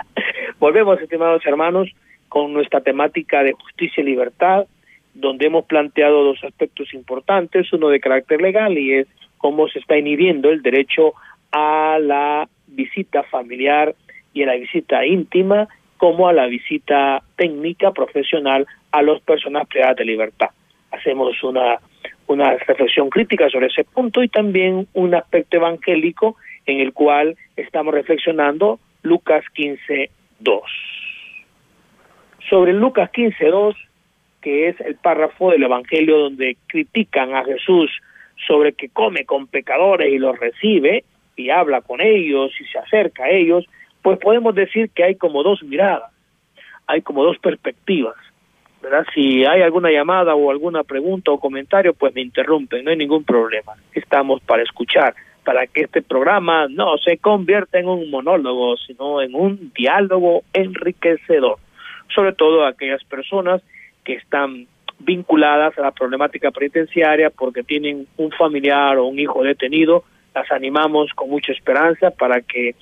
Volvemos, 0.58 1.00
estimados 1.00 1.44
hermanos, 1.46 1.88
con 2.28 2.52
nuestra 2.52 2.80
temática 2.80 3.42
de 3.42 3.52
justicia 3.52 4.02
y 4.02 4.06
libertad, 4.06 4.66
donde 5.14 5.46
hemos 5.46 5.64
planteado 5.64 6.22
dos 6.24 6.42
aspectos 6.44 6.92
importantes, 6.94 7.72
uno 7.72 7.88
de 7.88 8.00
carácter 8.00 8.40
legal 8.40 8.78
y 8.78 8.94
es 8.94 9.08
cómo 9.38 9.68
se 9.68 9.78
está 9.78 9.96
inhibiendo 9.96 10.50
el 10.50 10.62
derecho 10.62 11.14
a 11.50 11.98
la 12.00 12.48
visita 12.66 13.22
familiar 13.24 13.94
y 14.34 14.42
a 14.42 14.46
la 14.46 14.54
visita 14.54 15.04
íntima 15.06 15.68
como 15.96 16.28
a 16.28 16.32
la 16.32 16.46
visita 16.46 17.22
técnica 17.36 17.92
profesional 17.92 18.66
a 18.92 19.02
las 19.02 19.20
personas 19.20 19.66
privadas 19.66 19.96
de 19.96 20.04
libertad. 20.04 20.50
Hacemos 20.90 21.42
una, 21.42 21.78
una 22.28 22.54
reflexión 22.56 23.10
crítica 23.10 23.48
sobre 23.50 23.66
ese 23.66 23.84
punto 23.84 24.22
y 24.22 24.28
también 24.28 24.86
un 24.92 25.14
aspecto 25.14 25.56
evangélico 25.56 26.36
en 26.66 26.80
el 26.80 26.92
cual 26.92 27.36
estamos 27.56 27.92
reflexionando 27.92 28.78
Lucas 29.02 29.44
15, 29.54 30.10
2. 30.40 30.62
Sobre 32.48 32.72
Lucas 32.72 33.10
15, 33.10 33.44
2, 33.46 33.76
que 34.42 34.68
es 34.68 34.80
el 34.80 34.96
párrafo 34.96 35.50
del 35.50 35.62
Evangelio 35.62 36.18
donde 36.18 36.56
critican 36.66 37.34
a 37.34 37.44
Jesús 37.44 37.90
sobre 38.46 38.72
que 38.72 38.88
come 38.88 39.24
con 39.24 39.46
pecadores 39.46 40.12
y 40.12 40.18
los 40.18 40.38
recibe 40.38 41.04
y 41.36 41.50
habla 41.50 41.80
con 41.80 42.00
ellos 42.00 42.52
y 42.60 42.64
se 42.66 42.78
acerca 42.78 43.24
a 43.24 43.30
ellos, 43.30 43.66
pues 44.02 44.18
podemos 44.18 44.54
decir 44.54 44.90
que 44.90 45.04
hay 45.04 45.16
como 45.16 45.42
dos 45.42 45.62
miradas, 45.62 46.12
hay 46.86 47.02
como 47.02 47.24
dos 47.24 47.38
perspectivas. 47.38 48.14
¿Verdad? 48.82 49.06
Si 49.14 49.44
hay 49.44 49.62
alguna 49.62 49.90
llamada 49.90 50.34
o 50.34 50.50
alguna 50.50 50.84
pregunta 50.84 51.30
o 51.30 51.40
comentario, 51.40 51.94
pues 51.94 52.14
me 52.14 52.20
interrumpen, 52.20 52.84
no 52.84 52.90
hay 52.90 52.96
ningún 52.96 53.24
problema. 53.24 53.72
Estamos 53.92 54.40
para 54.42 54.62
escuchar, 54.62 55.14
para 55.44 55.66
que 55.66 55.82
este 55.82 56.02
programa 56.02 56.68
no 56.68 56.96
se 56.98 57.18
convierta 57.18 57.78
en 57.78 57.88
un 57.88 58.10
monólogo, 58.10 58.76
sino 58.76 59.20
en 59.20 59.34
un 59.34 59.72
diálogo 59.74 60.42
enriquecedor, 60.52 61.58
sobre 62.14 62.32
todo 62.32 62.66
aquellas 62.66 63.02
personas 63.04 63.62
que 64.04 64.14
están 64.14 64.66
vinculadas 65.00 65.78
a 65.78 65.82
la 65.82 65.92
problemática 65.92 66.50
penitenciaria 66.50 67.30
porque 67.30 67.62
tienen 67.62 68.06
un 68.16 68.30
familiar 68.32 68.98
o 68.98 69.06
un 69.06 69.18
hijo 69.18 69.42
detenido, 69.42 70.04
las 70.34 70.50
animamos 70.50 71.12
con 71.14 71.30
mucha 71.30 71.52
esperanza 71.52 72.10
para 72.10 72.40
que 72.40 72.74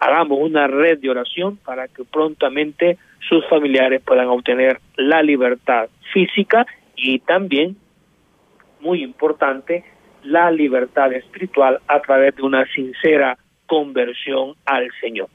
hagamos 0.00 0.38
una 0.40 0.66
red 0.66 0.98
de 0.98 1.10
oración 1.10 1.56
para 1.56 1.88
que 1.88 2.04
prontamente 2.04 2.98
sus 3.28 3.46
familiares 3.48 4.02
puedan 4.02 4.28
obtener 4.28 4.80
la 4.96 5.22
libertad 5.22 5.88
física 6.12 6.66
y 6.96 7.18
también, 7.20 7.76
muy 8.80 9.02
importante, 9.02 9.84
la 10.22 10.50
libertad 10.50 11.12
espiritual 11.12 11.80
a 11.86 12.00
través 12.00 12.36
de 12.36 12.42
una 12.42 12.66
sincera 12.66 13.36
conversión 13.66 14.54
al 14.64 14.90
Señor. 15.00 15.28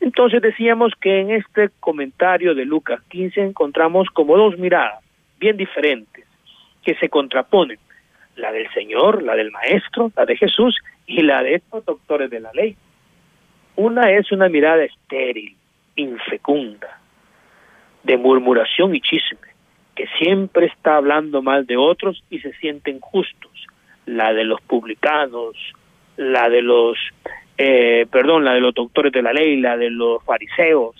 Entonces 0.00 0.42
decíamos 0.42 0.92
que 1.00 1.20
en 1.20 1.30
este 1.30 1.70
comentario 1.80 2.54
de 2.54 2.64
Lucas 2.64 3.00
15 3.08 3.40
encontramos 3.40 4.08
como 4.10 4.36
dos 4.36 4.58
miradas 4.58 5.02
bien 5.38 5.56
diferentes 5.56 6.26
que 6.82 6.94
se 6.96 7.08
contraponen, 7.08 7.78
la 8.36 8.52
del 8.52 8.70
Señor, 8.72 9.22
la 9.22 9.34
del 9.34 9.50
Maestro, 9.50 10.12
la 10.16 10.26
de 10.26 10.36
Jesús 10.36 10.76
y 11.06 11.22
la 11.22 11.42
de 11.42 11.54
estos 11.56 11.84
doctores 11.84 12.30
de 12.30 12.40
la 12.40 12.52
ley. 12.52 12.76
Una 13.76 14.10
es 14.12 14.30
una 14.32 14.48
mirada 14.48 14.84
estéril, 14.84 15.56
infecunda, 15.96 17.00
de 18.06 18.16
murmuración 18.16 18.94
y 18.94 19.00
chisme, 19.00 19.48
que 19.94 20.06
siempre 20.18 20.66
está 20.66 20.96
hablando 20.96 21.42
mal 21.42 21.66
de 21.66 21.76
otros 21.76 22.22
y 22.30 22.38
se 22.38 22.52
sienten 22.54 23.00
justos. 23.00 23.50
La 24.06 24.32
de 24.32 24.44
los 24.44 24.60
publicanos, 24.60 25.56
la 26.16 26.48
de 26.48 26.62
los, 26.62 26.96
eh, 27.58 28.06
perdón, 28.10 28.44
la 28.44 28.54
de 28.54 28.60
los 28.60 28.74
doctores 28.74 29.12
de 29.12 29.22
la 29.22 29.32
ley, 29.32 29.56
la 29.60 29.76
de 29.76 29.90
los 29.90 30.22
fariseos, 30.22 30.94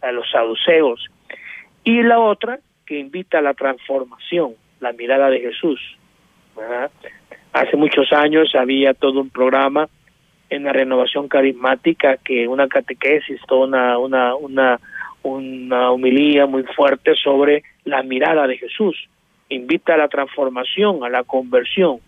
la 0.00 0.08
de 0.08 0.14
los 0.14 0.30
saduceos. 0.30 1.06
Y 1.84 2.02
la 2.02 2.18
otra 2.18 2.58
que 2.86 2.98
invita 2.98 3.38
a 3.38 3.42
la 3.42 3.52
transformación, 3.52 4.54
la 4.80 4.92
mirada 4.92 5.28
de 5.28 5.40
Jesús. 5.40 5.80
Hace 7.52 7.76
muchos 7.76 8.10
años 8.12 8.54
había 8.54 8.94
todo 8.94 9.20
un 9.20 9.28
programa 9.28 9.88
en 10.48 10.64
la 10.64 10.72
renovación 10.72 11.28
carismática 11.28 12.16
que 12.16 12.48
una 12.48 12.68
catequesis, 12.68 13.40
toda 13.46 13.66
una, 13.66 13.98
una, 13.98 14.34
una, 14.36 14.80
una 15.26 15.90
humilía 15.90 16.46
muy 16.46 16.62
fuerte 16.62 17.14
sobre 17.16 17.62
la 17.84 18.02
mirada 18.02 18.46
de 18.46 18.58
Jesús. 18.58 18.96
Invita 19.48 19.94
a 19.94 19.96
la 19.96 20.08
transformación, 20.08 21.04
a 21.04 21.08
la 21.08 21.24
conversión, 21.24 21.98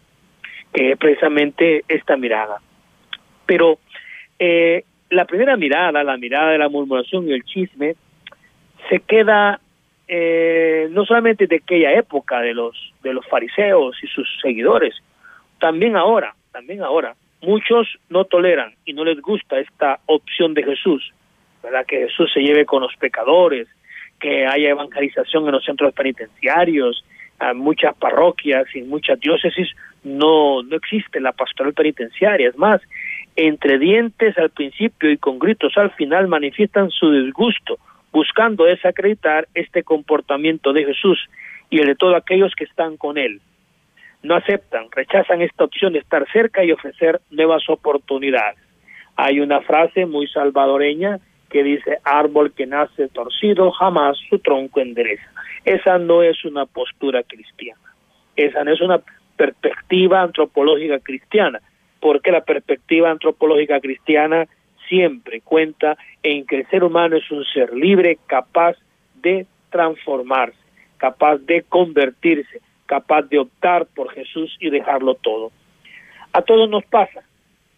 que 0.72 0.92
es 0.92 0.98
precisamente 0.98 1.85
esta 1.88 2.16
mirada. 2.16 2.61
Pero 3.46 3.78
eh, 4.38 4.85
la 5.11 5.24
primera 5.24 5.57
mirada, 5.57 6.04
la 6.04 6.16
mirada 6.16 6.52
de 6.52 6.59
la 6.59 6.68
murmuración 6.68 7.28
y 7.28 7.33
el 7.33 7.44
chisme, 7.44 7.96
se 8.88 9.00
queda 9.00 9.61
eh, 10.07 10.88
no 10.90 11.04
solamente 11.04 11.46
de 11.46 11.57
aquella 11.57 11.92
época 11.92 12.40
de 12.40 12.54
los 12.54 12.74
de 13.02 13.12
los 13.12 13.26
fariseos 13.26 13.96
y 14.02 14.07
sus 14.07 14.28
seguidores, 14.40 14.94
también 15.59 15.96
ahora, 15.96 16.35
también 16.52 16.83
ahora, 16.83 17.14
muchos 17.42 17.87
no 18.09 18.24
toleran 18.24 18.74
y 18.85 18.92
no 18.92 19.04
les 19.04 19.20
gusta 19.20 19.59
esta 19.59 20.00
opción 20.07 20.54
de 20.54 20.62
Jesús, 20.62 21.12
¿verdad? 21.62 21.87
Que 21.87 22.09
Jesús 22.09 22.31
se 22.33 22.40
lleve 22.40 22.64
con 22.64 22.83
los 22.83 22.94
pecadores, 22.97 23.68
que 24.21 24.47
haya 24.47 24.71
evangelización 24.71 25.47
en 25.47 25.53
los 25.53 25.64
centros 25.64 25.92
penitenciarios, 25.94 27.05
en 27.40 27.57
muchas 27.57 27.94
parroquias 27.97 28.66
y 28.75 28.83
muchas 28.83 29.21
diócesis 29.21 29.68
no 30.05 30.62
no 30.62 30.77
existe 30.77 31.21
la 31.21 31.33
pastoral 31.33 31.73
penitenciaria, 31.73 32.49
es 32.49 32.57
más, 32.57 32.81
entre 33.37 33.79
dientes 33.79 34.37
al 34.38 34.51
principio 34.51 35.11
y 35.11 35.18
con 35.18 35.38
gritos 35.38 35.77
al 35.77 35.90
final 35.92 36.29
manifiestan 36.29 36.90
su 36.90 37.11
disgusto 37.12 37.79
buscando 38.12 38.64
desacreditar 38.64 39.49
este 39.55 39.83
comportamiento 39.83 40.73
de 40.73 40.85
Jesús 40.85 41.18
y 41.71 41.81
el 41.81 41.87
de 41.87 41.94
todos 41.94 42.16
aquellos 42.16 42.55
que 42.55 42.64
están 42.64 42.97
con 42.97 43.18
él. 43.18 43.40
No 44.23 44.35
aceptan, 44.35 44.87
rechazan 44.90 45.42
esta 45.42 45.64
opción 45.64 45.92
de 45.92 46.01
estar 46.01 46.27
cerca 46.33 46.64
y 46.64 46.73
ofrecer 46.73 47.21
nuevas 47.31 47.68
oportunidades. 47.68 48.59
Hay 49.16 49.40
una 49.40 49.61
frase 49.61 50.07
muy 50.07 50.27
salvadoreña 50.29 51.18
que 51.50 51.62
dice 51.62 51.98
árbol 52.04 52.52
que 52.52 52.66
nace 52.66 53.08
torcido 53.08 53.70
jamás 53.72 54.18
su 54.28 54.38
tronco 54.38 54.80
endereza. 54.80 55.30
Esa 55.64 55.98
no 55.98 56.22
es 56.22 56.44
una 56.44 56.66
postura 56.66 57.22
cristiana, 57.22 57.94
esa 58.37 58.64
no 58.64 58.72
es 58.72 58.80
una 58.80 59.00
perspectiva 59.37 60.22
antropológica 60.22 60.98
cristiana, 61.00 61.61
porque 62.00 62.30
la 62.30 62.42
perspectiva 62.42 63.11
antropológica 63.11 63.80
cristiana 63.80 64.46
siempre 64.88 65.40
cuenta 65.40 65.96
en 66.22 66.46
que 66.46 66.56
el 66.56 66.66
ser 66.68 66.84
humano 66.84 67.16
es 67.16 67.30
un 67.30 67.44
ser 67.44 67.74
libre, 67.74 68.18
capaz 68.26 68.76
de 69.16 69.46
transformarse, 69.70 70.58
capaz 70.96 71.38
de 71.38 71.62
convertirse, 71.62 72.61
capaz 72.87 73.22
de 73.22 73.38
optar 73.38 73.87
por 73.87 74.11
Jesús 74.12 74.56
y 74.61 74.70
dejarlo 74.70 75.14
todo. 75.14 75.52
A 76.32 76.42
todos 76.42 76.68
nos 76.68 76.84
pasa 76.84 77.22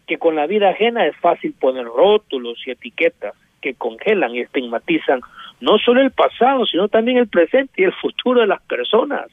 que 0.07 0.17
con 0.17 0.35
la 0.35 0.47
vida 0.47 0.69
ajena 0.69 1.05
es 1.05 1.15
fácil 1.17 1.53
poner 1.53 1.85
rótulos 1.85 2.57
y 2.65 2.71
etiquetas 2.71 3.33
que 3.61 3.75
congelan 3.75 4.35
y 4.35 4.41
estigmatizan 4.41 5.21
no 5.61 5.77
solo 5.77 6.01
el 6.01 6.11
pasado, 6.11 6.65
sino 6.65 6.87
también 6.87 7.17
el 7.17 7.27
presente 7.27 7.81
y 7.81 7.85
el 7.85 7.93
futuro 7.93 8.41
de 8.41 8.47
las 8.47 8.61
personas. 8.63 9.27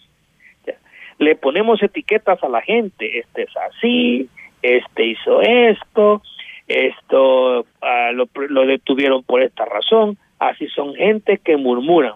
Le 1.19 1.35
ponemos 1.35 1.83
etiquetas 1.83 2.43
a 2.45 2.49
la 2.49 2.63
gente, 2.63 3.19
este 3.19 3.43
es 3.43 3.57
así, 3.57 4.29
este 4.63 5.07
hizo 5.07 5.41
esto, 5.43 6.23
esto 6.69 7.67
ah, 7.81 8.13
lo, 8.13 8.67
detuvieron 8.67 9.25
por 9.25 9.43
esta 9.43 9.65
razón, 9.65 10.17
así 10.39 10.69
son 10.69 10.95
gente 10.95 11.39
que 11.39 11.57
murmuran. 11.57 12.15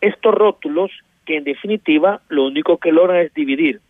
Estos 0.00 0.34
rótulos 0.34 0.90
que 1.26 1.36
en 1.36 1.44
definitiva 1.44 2.22
lo 2.28 2.44
único 2.46 2.78
que 2.78 2.90
logran 2.90 3.18
es 3.18 3.34
dividir, 3.34 3.80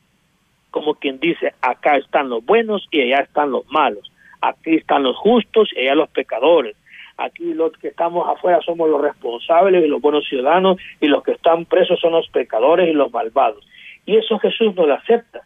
como 0.71 0.95
quien 0.95 1.21
dice, 1.21 1.55
acá 1.63 1.97
están 1.97 2.29
los 2.29 2.45
buenos 2.45 2.87
y 2.91 3.01
allá 3.01 3.21
están 3.21 3.53
los 3.53 3.67
malos, 3.71 4.11
aquí 4.41 4.77
están 4.77 5.03
los 5.03 5.17
justos 5.17 5.71
y 5.75 5.81
allá 5.81 5.95
los 5.95 6.11
pecadores, 6.11 6.77
aquí 7.17 7.53
los 7.55 7.73
que 7.73 7.89
estamos 7.89 8.29
afuera 8.29 8.61
somos 8.65 8.89
los 8.89 9.01
responsables 9.01 9.85
y 9.85 9.89
los 9.89 10.01
buenos 10.01 10.27
ciudadanos 10.27 10.79
y 11.01 11.09
los 11.09 11.23
que 11.23 11.33
están 11.33 11.65
presos 11.65 12.01
son 12.01 12.13
los 12.13 12.29
pecadores 12.29 12.89
y 12.89 12.93
los 12.93 13.13
malvados. 13.13 13.67
Y 14.07 14.17
eso 14.17 14.39
Jesús 14.39 14.75
no 14.75 14.87
lo 14.87 14.95
acepta. 14.95 15.43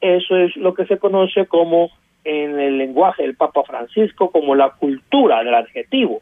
Eso 0.00 0.36
es 0.36 0.56
lo 0.56 0.74
que 0.74 0.86
se 0.86 0.98
conoce 0.98 1.46
como 1.46 1.90
en 2.24 2.58
el 2.58 2.78
lenguaje 2.78 3.22
del 3.22 3.36
Papa 3.36 3.62
Francisco 3.64 4.30
como 4.30 4.54
la 4.54 4.70
cultura 4.70 5.44
del 5.44 5.54
adjetivo. 5.54 6.20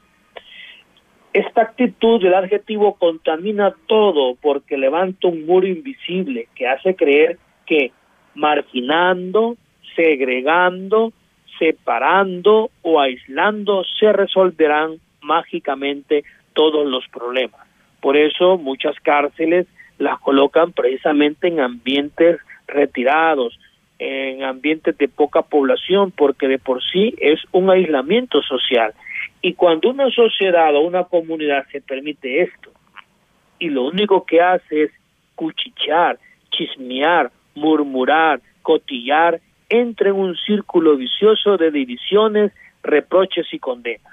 Esta 1.32 1.62
actitud 1.62 2.20
del 2.22 2.34
adjetivo 2.34 2.94
contamina 2.94 3.74
todo 3.86 4.34
porque 4.34 4.76
levanta 4.76 5.28
un 5.28 5.46
muro 5.46 5.66
invisible 5.66 6.48
que 6.54 6.66
hace 6.66 6.94
creer 6.94 7.38
que 7.64 7.92
marginando, 8.34 9.56
segregando, 9.96 11.12
separando 11.62 12.70
o 12.82 13.00
aislando 13.00 13.84
se 13.84 14.12
resolverán 14.12 14.96
mágicamente 15.20 16.24
todos 16.54 16.84
los 16.84 17.06
problemas. 17.06 17.60
Por 18.00 18.16
eso 18.16 18.58
muchas 18.58 18.98
cárceles 18.98 19.68
las 19.98 20.18
colocan 20.18 20.72
precisamente 20.72 21.46
en 21.46 21.60
ambientes 21.60 22.40
retirados, 22.66 23.56
en 24.00 24.42
ambientes 24.42 24.98
de 24.98 25.06
poca 25.06 25.42
población, 25.42 26.10
porque 26.10 26.48
de 26.48 26.58
por 26.58 26.82
sí 26.82 27.14
es 27.18 27.38
un 27.52 27.70
aislamiento 27.70 28.42
social. 28.42 28.92
Y 29.40 29.54
cuando 29.54 29.90
una 29.90 30.10
sociedad 30.10 30.74
o 30.74 30.80
una 30.80 31.04
comunidad 31.04 31.64
se 31.70 31.80
permite 31.80 32.42
esto, 32.42 32.72
y 33.60 33.68
lo 33.68 33.84
único 33.84 34.26
que 34.26 34.40
hace 34.40 34.84
es 34.84 34.90
cuchichear, 35.36 36.18
chismear, 36.50 37.30
murmurar, 37.54 38.40
cotillar, 38.62 39.40
entra 39.72 40.10
en 40.10 40.16
un 40.16 40.36
círculo 40.36 40.96
vicioso 40.96 41.56
de 41.56 41.70
divisiones, 41.70 42.52
reproches 42.82 43.46
y 43.52 43.58
condenas. 43.58 44.12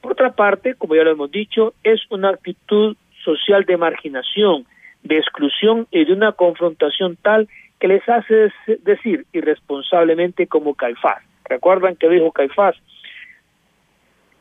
Por 0.00 0.12
otra 0.12 0.32
parte, 0.32 0.74
como 0.74 0.96
ya 0.96 1.04
lo 1.04 1.12
hemos 1.12 1.30
dicho, 1.30 1.74
es 1.84 2.00
una 2.10 2.30
actitud 2.30 2.96
social 3.24 3.64
de 3.64 3.76
marginación, 3.76 4.66
de 5.04 5.18
exclusión 5.18 5.86
y 5.92 6.04
de 6.04 6.12
una 6.12 6.32
confrontación 6.32 7.16
tal 7.22 7.48
que 7.78 7.86
les 7.86 8.06
hace 8.08 8.52
decir 8.82 9.24
irresponsablemente 9.32 10.48
como 10.48 10.74
Caifás. 10.74 11.22
¿Recuerdan 11.44 11.94
que 11.94 12.08
dijo 12.08 12.32
Caifás 12.32 12.74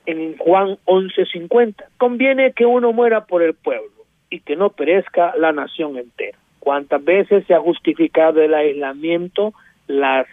en 0.08 0.38
Juan 0.38 0.78
11:50? 0.86 1.86
Conviene 1.98 2.54
que 2.54 2.66
uno 2.66 2.94
muera 2.94 3.26
por 3.26 3.44
el 3.44 3.54
pueblo 3.54 3.92
y 4.32 4.40
que 4.40 4.56
no 4.56 4.72
perezca 4.72 5.36
la 5.38 5.52
nación 5.52 5.98
entera. 5.98 6.38
¿Cuántas 6.60 7.04
veces 7.04 7.46
se 7.46 7.54
ha 7.54 7.60
justificado 7.60 8.42
el 8.42 8.54
aislamiento, 8.54 9.54
las 9.90 10.28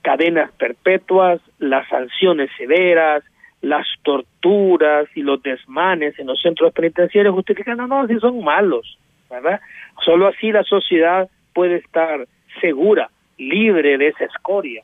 cadenas 0.00 0.50
perpetuas, 0.52 1.40
las 1.58 1.86
sanciones 1.88 2.50
severas, 2.56 3.22
las 3.60 3.86
torturas 4.02 5.06
y 5.14 5.22
los 5.22 5.42
desmanes 5.42 6.18
en 6.18 6.26
los 6.26 6.40
centros 6.40 6.72
penitenciarios 6.72 7.34
justificando, 7.34 7.86
no, 7.86 8.06
si 8.06 8.18
son 8.18 8.42
malos, 8.42 8.98
¿verdad? 9.30 9.60
Solo 10.04 10.28
así 10.28 10.50
la 10.50 10.62
sociedad 10.62 11.28
puede 11.52 11.76
estar 11.76 12.26
segura, 12.60 13.10
libre 13.36 13.98
de 13.98 14.08
esa 14.08 14.24
escoria. 14.24 14.82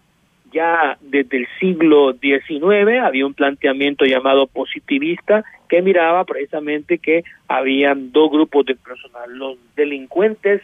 Ya 0.52 0.98
desde 1.00 1.38
el 1.38 1.48
siglo 1.58 2.12
XIX 2.12 3.00
había 3.02 3.26
un 3.26 3.34
planteamiento 3.34 4.04
llamado 4.04 4.46
positivista 4.46 5.44
que 5.68 5.80
miraba 5.80 6.24
precisamente 6.24 6.98
que 6.98 7.24
habían 7.48 8.12
dos 8.12 8.30
grupos 8.30 8.66
de 8.66 8.74
personas, 8.74 9.28
los 9.28 9.56
delincuentes 9.74 10.60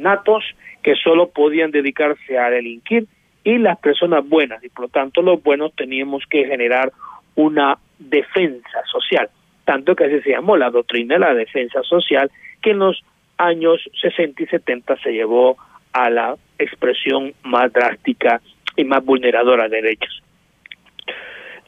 natos 0.00 0.44
que 0.82 0.94
solo 0.96 1.28
podían 1.30 1.70
dedicarse 1.70 2.38
a 2.38 2.50
delinquir 2.50 3.06
y 3.44 3.58
las 3.58 3.78
personas 3.78 4.28
buenas 4.28 4.62
y 4.64 4.68
por 4.68 4.86
lo 4.86 4.88
tanto 4.88 5.22
los 5.22 5.42
buenos 5.42 5.74
teníamos 5.74 6.24
que 6.28 6.44
generar 6.46 6.92
una 7.34 7.78
defensa 7.98 8.82
social, 8.90 9.30
tanto 9.64 9.94
que 9.94 10.04
así 10.04 10.20
se 10.20 10.30
llamó 10.30 10.56
la 10.56 10.70
doctrina 10.70 11.14
de 11.14 11.20
la 11.20 11.34
defensa 11.34 11.82
social 11.82 12.30
que 12.62 12.70
en 12.70 12.80
los 12.80 13.02
años 13.38 13.80
60 14.00 14.42
y 14.42 14.46
70 14.46 14.96
se 14.98 15.12
llevó 15.12 15.56
a 15.92 16.10
la 16.10 16.36
expresión 16.58 17.32
más 17.42 17.72
drástica 17.72 18.40
y 18.76 18.84
más 18.84 19.04
vulneradora 19.04 19.68
de 19.68 19.82
derechos. 19.82 20.22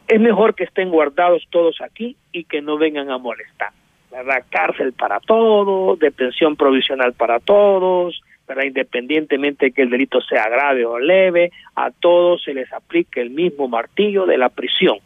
Es 0.08 0.20
mejor 0.20 0.54
que 0.54 0.64
estén 0.64 0.90
guardados 0.90 1.44
todos 1.50 1.80
aquí 1.80 2.16
y 2.32 2.44
que 2.44 2.60
no 2.60 2.76
vengan 2.76 3.10
a 3.10 3.18
molestar. 3.18 3.70
¿Verdad? 4.12 4.44
Cárcel 4.50 4.92
para 4.92 5.18
todos, 5.20 5.98
detención 5.98 6.54
provisional 6.54 7.14
para 7.14 7.40
todos, 7.40 8.22
¿verdad? 8.46 8.64
independientemente 8.64 9.66
de 9.66 9.72
que 9.72 9.82
el 9.82 9.90
delito 9.90 10.20
sea 10.20 10.48
grave 10.48 10.84
o 10.84 10.98
leve, 10.98 11.50
a 11.74 11.90
todos 11.90 12.42
se 12.42 12.52
les 12.52 12.70
aplique 12.72 13.20
el 13.20 13.30
mismo 13.30 13.68
martillo 13.68 14.26
de 14.26 14.36
la 14.36 14.50
prisión. 14.50 14.98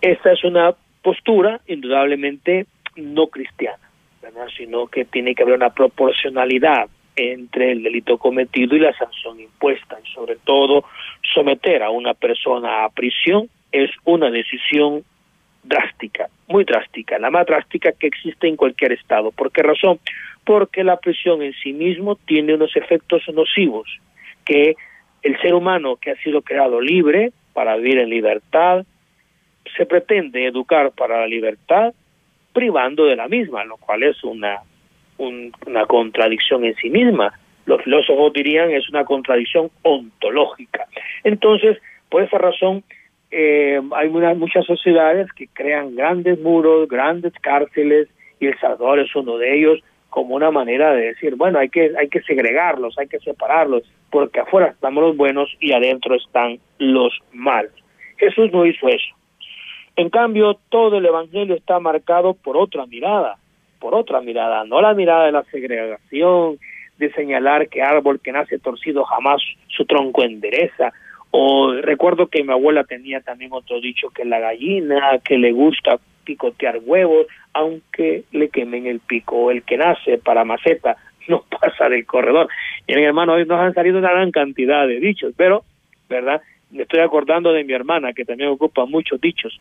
Esta 0.00 0.32
es 0.32 0.44
una 0.44 0.72
postura 1.02 1.60
indudablemente 1.66 2.66
no 2.96 3.26
cristiana, 3.26 3.90
¿verdad? 4.22 4.46
sino 4.56 4.86
que 4.86 5.04
tiene 5.04 5.34
que 5.34 5.42
haber 5.42 5.56
una 5.56 5.70
proporcionalidad 5.70 6.88
entre 7.16 7.72
el 7.72 7.82
delito 7.82 8.18
cometido 8.18 8.76
y 8.76 8.80
la 8.80 8.96
sanción 8.96 9.40
impuesta. 9.40 9.98
Y 10.02 10.10
sobre 10.12 10.36
todo, 10.36 10.84
someter 11.34 11.82
a 11.82 11.90
una 11.90 12.14
persona 12.14 12.84
a 12.84 12.88
prisión 12.90 13.48
es 13.72 13.90
una 14.04 14.30
decisión 14.30 15.04
drástica, 15.70 16.28
muy 16.48 16.64
drástica, 16.64 17.18
la 17.18 17.30
más 17.30 17.46
drástica 17.46 17.92
que 17.92 18.08
existe 18.08 18.48
en 18.48 18.56
cualquier 18.56 18.92
estado. 18.92 19.30
¿Por 19.30 19.50
qué 19.52 19.62
razón? 19.62 19.98
Porque 20.44 20.84
la 20.84 20.98
prisión 20.98 21.42
en 21.42 21.54
sí 21.54 21.72
mismo 21.72 22.16
tiene 22.16 22.54
unos 22.54 22.76
efectos 22.76 23.22
nocivos 23.32 23.88
que 24.44 24.74
el 25.22 25.40
ser 25.40 25.54
humano 25.54 25.96
que 25.96 26.10
ha 26.10 26.16
sido 26.16 26.42
creado 26.42 26.80
libre 26.80 27.32
para 27.52 27.76
vivir 27.76 27.98
en 27.98 28.10
libertad, 28.10 28.84
se 29.76 29.86
pretende 29.86 30.46
educar 30.46 30.92
para 30.92 31.20
la 31.20 31.26
libertad 31.26 31.94
privando 32.52 33.04
de 33.04 33.16
la 33.16 33.28
misma, 33.28 33.64
lo 33.64 33.76
cual 33.76 34.02
es 34.02 34.22
una 34.24 34.60
una 35.18 35.84
contradicción 35.86 36.64
en 36.64 36.74
sí 36.76 36.88
misma. 36.88 37.38
Los 37.66 37.82
filósofos 37.82 38.32
dirían 38.32 38.70
es 38.70 38.88
una 38.88 39.04
contradicción 39.04 39.70
ontológica. 39.82 40.86
Entonces, 41.24 41.78
por 42.08 42.22
esa 42.22 42.38
razón, 42.38 42.82
eh, 43.30 43.80
hay 43.92 44.08
muchas 44.08 44.66
sociedades 44.66 45.32
que 45.32 45.48
crean 45.48 45.94
grandes 45.94 46.40
muros, 46.40 46.88
grandes 46.88 47.32
cárceles, 47.40 48.08
y 48.40 48.46
El 48.46 48.58
Salvador 48.58 49.00
es 49.00 49.14
uno 49.14 49.38
de 49.38 49.56
ellos, 49.56 49.80
como 50.08 50.34
una 50.34 50.50
manera 50.50 50.92
de 50.92 51.06
decir, 51.06 51.36
bueno, 51.36 51.58
hay 51.58 51.68
que, 51.68 51.92
hay 51.96 52.08
que 52.08 52.20
segregarlos, 52.22 52.98
hay 52.98 53.06
que 53.06 53.20
separarlos, 53.20 53.84
porque 54.10 54.40
afuera 54.40 54.68
estamos 54.68 55.02
los 55.04 55.16
buenos 55.16 55.48
y 55.60 55.72
adentro 55.72 56.16
están 56.16 56.58
los 56.78 57.16
malos. 57.32 57.72
Jesús 58.16 58.50
no 58.52 58.66
hizo 58.66 58.88
eso. 58.88 59.14
En 59.96 60.10
cambio, 60.10 60.58
todo 60.68 60.98
el 60.98 61.06
Evangelio 61.06 61.54
está 61.54 61.78
marcado 61.78 62.34
por 62.34 62.56
otra 62.56 62.86
mirada, 62.86 63.36
por 63.78 63.94
otra 63.94 64.20
mirada, 64.20 64.64
no 64.64 64.80
la 64.80 64.94
mirada 64.94 65.26
de 65.26 65.32
la 65.32 65.44
segregación, 65.44 66.58
de 66.98 67.12
señalar 67.12 67.68
que 67.68 67.82
árbol 67.82 68.20
que 68.20 68.32
nace 68.32 68.58
torcido 68.58 69.04
jamás 69.04 69.40
su 69.68 69.84
tronco 69.86 70.22
endereza, 70.22 70.92
o 71.30 71.72
recuerdo 71.72 72.26
que 72.26 72.42
mi 72.42 72.52
abuela 72.52 72.84
tenía 72.84 73.20
también 73.20 73.52
otro 73.52 73.80
dicho 73.80 74.10
que 74.10 74.24
la 74.24 74.40
gallina 74.40 75.18
que 75.24 75.38
le 75.38 75.52
gusta 75.52 75.98
picotear 76.24 76.80
huevos, 76.84 77.26
aunque 77.52 78.24
le 78.32 78.48
quemen 78.48 78.86
el 78.86 79.00
pico, 79.00 79.50
el 79.50 79.62
que 79.62 79.76
nace 79.76 80.18
para 80.18 80.44
maceta 80.44 80.96
no 81.28 81.44
pasa 81.60 81.88
del 81.88 82.06
corredor. 82.06 82.48
Y 82.86 82.92
hermano, 82.92 83.34
hoy 83.34 83.46
nos 83.46 83.60
han 83.60 83.74
salido 83.74 83.98
una 83.98 84.10
gran 84.10 84.30
cantidad 84.30 84.86
de 84.86 85.00
dichos, 85.00 85.32
pero, 85.36 85.64
¿verdad? 86.08 86.42
me 86.70 86.82
estoy 86.82 87.00
acordando 87.00 87.52
de 87.52 87.64
mi 87.64 87.72
hermana 87.72 88.12
que 88.12 88.24
también 88.24 88.50
ocupa 88.50 88.86
muchos 88.86 89.20
dichos. 89.20 89.60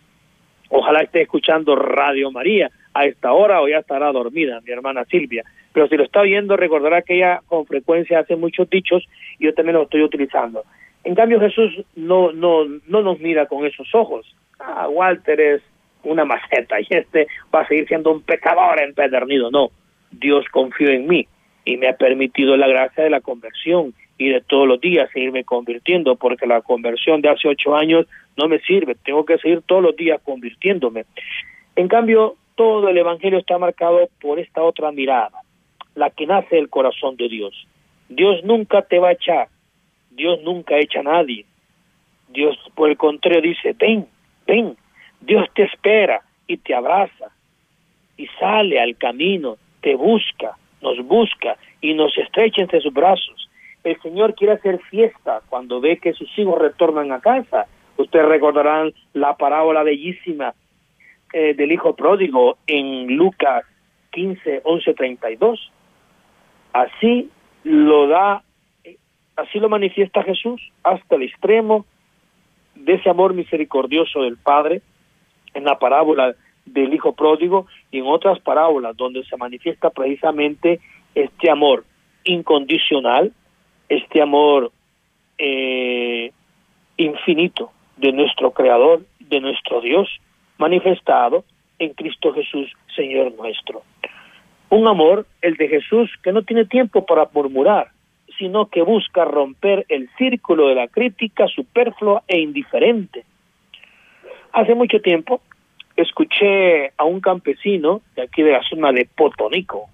Ojalá 0.69 1.01
esté 1.01 1.21
escuchando 1.21 1.75
Radio 1.75 2.31
María 2.31 2.69
a 2.93 3.05
esta 3.05 3.33
hora 3.33 3.61
o 3.61 3.67
ya 3.67 3.79
estará 3.79 4.11
dormida, 4.11 4.61
mi 4.61 4.71
hermana 4.71 5.05
Silvia. 5.05 5.43
Pero 5.73 5.87
si 5.87 5.97
lo 5.97 6.03
está 6.03 6.21
viendo, 6.21 6.55
recordará 6.55 7.01
que 7.01 7.15
ella 7.15 7.41
con 7.47 7.65
frecuencia 7.65 8.19
hace 8.19 8.35
muchos 8.35 8.69
dichos 8.69 9.07
y 9.39 9.45
yo 9.45 9.53
también 9.53 9.75
los 9.75 9.85
estoy 9.85 10.03
utilizando. 10.03 10.63
En 11.03 11.15
cambio, 11.15 11.39
Jesús 11.39 11.83
no, 11.95 12.31
no, 12.31 12.65
no 12.87 13.01
nos 13.01 13.19
mira 13.19 13.45
con 13.45 13.65
esos 13.65 13.87
ojos. 13.93 14.25
Ah, 14.59 14.87
Walter 14.89 15.39
es 15.39 15.61
una 16.03 16.25
maceta 16.25 16.79
y 16.79 16.87
este 16.89 17.27
va 17.53 17.61
a 17.61 17.67
seguir 17.67 17.87
siendo 17.87 18.11
un 18.11 18.21
pecador 18.21 18.81
empedernido. 18.81 19.49
No, 19.51 19.71
Dios 20.11 20.45
confió 20.51 20.89
en 20.89 21.07
mí 21.07 21.27
y 21.65 21.77
me 21.77 21.87
ha 21.87 21.93
permitido 21.93 22.57
la 22.57 22.67
gracia 22.67 23.03
de 23.03 23.09
la 23.09 23.21
conversión 23.21 23.93
y 24.17 24.29
de 24.29 24.41
todos 24.41 24.67
los 24.67 24.81
días 24.81 25.09
seguirme 25.13 25.45
convirtiendo, 25.45 26.15
porque 26.15 26.45
la 26.45 26.61
conversión 26.61 27.21
de 27.21 27.29
hace 27.29 27.47
ocho 27.47 27.75
años 27.75 28.05
no 28.37 28.47
me 28.47 28.59
sirve, 28.59 28.95
tengo 28.95 29.25
que 29.25 29.37
seguir 29.37 29.61
todos 29.65 29.81
los 29.81 29.95
días 29.95 30.19
convirtiéndome. 30.23 31.05
En 31.75 31.87
cambio, 31.87 32.35
todo 32.55 32.89
el 32.89 32.97
Evangelio 32.97 33.39
está 33.39 33.57
marcado 33.57 34.09
por 34.19 34.39
esta 34.39 34.61
otra 34.61 34.91
mirada, 34.91 35.41
la 35.95 36.09
que 36.09 36.25
nace 36.25 36.57
del 36.57 36.69
corazón 36.69 37.15
de 37.15 37.29
Dios. 37.29 37.67
Dios 38.09 38.43
nunca 38.43 38.81
te 38.81 38.99
va 38.99 39.09
a 39.09 39.13
echar, 39.13 39.47
Dios 40.19 40.41
nunca 40.43 40.77
echa 40.77 40.99
a 40.99 41.03
nadie. 41.03 41.45
Dios, 42.27 42.57
por 42.75 42.89
el 42.89 42.97
contrario, 42.97 43.41
dice, 43.41 43.73
ven, 43.79 44.05
ven, 44.45 44.75
Dios 45.21 45.47
te 45.55 45.63
espera 45.63 46.21
y 46.45 46.57
te 46.57 46.75
abraza 46.75 47.31
y 48.17 48.27
sale 48.37 48.81
al 48.81 48.97
camino, 48.97 49.55
te 49.79 49.95
busca, 49.95 50.57
nos 50.81 50.97
busca 51.05 51.55
y 51.79 51.93
nos 51.93 52.17
estrecha 52.17 52.61
entre 52.61 52.81
sus 52.81 52.93
brazos. 52.93 53.49
El 53.85 53.99
Señor 54.01 54.35
quiere 54.35 54.53
hacer 54.53 54.79
fiesta 54.89 55.41
cuando 55.47 55.79
ve 55.79 55.97
que 55.99 56.11
sus 56.11 56.29
hijos 56.37 56.59
retornan 56.59 57.13
a 57.13 57.21
casa. 57.21 57.67
Ustedes 57.95 58.25
recordarán 58.25 58.91
la 59.13 59.37
parábola 59.37 59.83
bellísima 59.83 60.53
eh, 61.31 61.53
del 61.53 61.71
hijo 61.71 61.95
pródigo 61.95 62.57
en 62.67 63.15
Lucas 63.15 63.63
15, 64.11 64.63
11, 64.65 64.93
32. 64.95 65.71
Así 66.73 67.29
lo 67.63 68.07
da, 68.09 68.43
así 69.39 69.59
lo 69.59 69.69
manifiesta 69.69 70.23
Jesús 70.23 70.61
hasta 70.83 71.15
el 71.15 71.23
extremo 71.23 71.85
de 72.75 72.93
ese 72.93 73.09
amor 73.09 73.33
misericordioso 73.33 74.21
del 74.21 74.37
Padre 74.37 74.81
en 75.53 75.63
la 75.63 75.79
parábola 75.79 76.35
del 76.65 76.93
hijo 76.93 77.13
pródigo 77.13 77.67
y 77.91 77.99
en 77.99 78.05
otras 78.05 78.39
parábolas 78.39 78.95
donde 78.95 79.23
se 79.25 79.37
manifiesta 79.37 79.89
precisamente 79.89 80.79
este 81.15 81.49
amor 81.49 81.83
incondicional, 82.23 83.33
este 83.87 84.21
amor 84.21 84.71
eh, 85.37 86.31
infinito 86.97 87.71
de 87.97 88.11
nuestro 88.11 88.51
Creador, 88.51 89.01
de 89.19 89.41
nuestro 89.41 89.81
Dios, 89.81 90.09
manifestado 90.57 91.43
en 91.79 91.93
Cristo 91.93 92.33
Jesús, 92.33 92.71
Señor 92.95 93.33
nuestro. 93.33 93.83
Un 94.69 94.87
amor, 94.87 95.25
el 95.41 95.55
de 95.55 95.67
Jesús, 95.67 96.11
que 96.21 96.31
no 96.31 96.43
tiene 96.43 96.65
tiempo 96.65 97.05
para 97.05 97.27
murmurar, 97.33 97.91
sino 98.39 98.67
que 98.67 98.81
busca 98.81 99.25
romper 99.25 99.85
el 99.89 100.09
círculo 100.17 100.69
de 100.69 100.75
la 100.75 100.87
crítica 100.87 101.47
superflua 101.47 102.23
e 102.27 102.39
indiferente. 102.39 103.25
Hace 104.53 104.73
mucho 104.73 105.01
tiempo 105.01 105.41
escuché 105.97 106.93
a 106.97 107.03
un 107.03 107.19
campesino 107.19 108.01
de 108.15 108.23
aquí 108.23 108.41
de 108.41 108.53
la 108.53 108.63
zona 108.63 108.93
de 108.93 109.05
Potonico, 109.05 109.89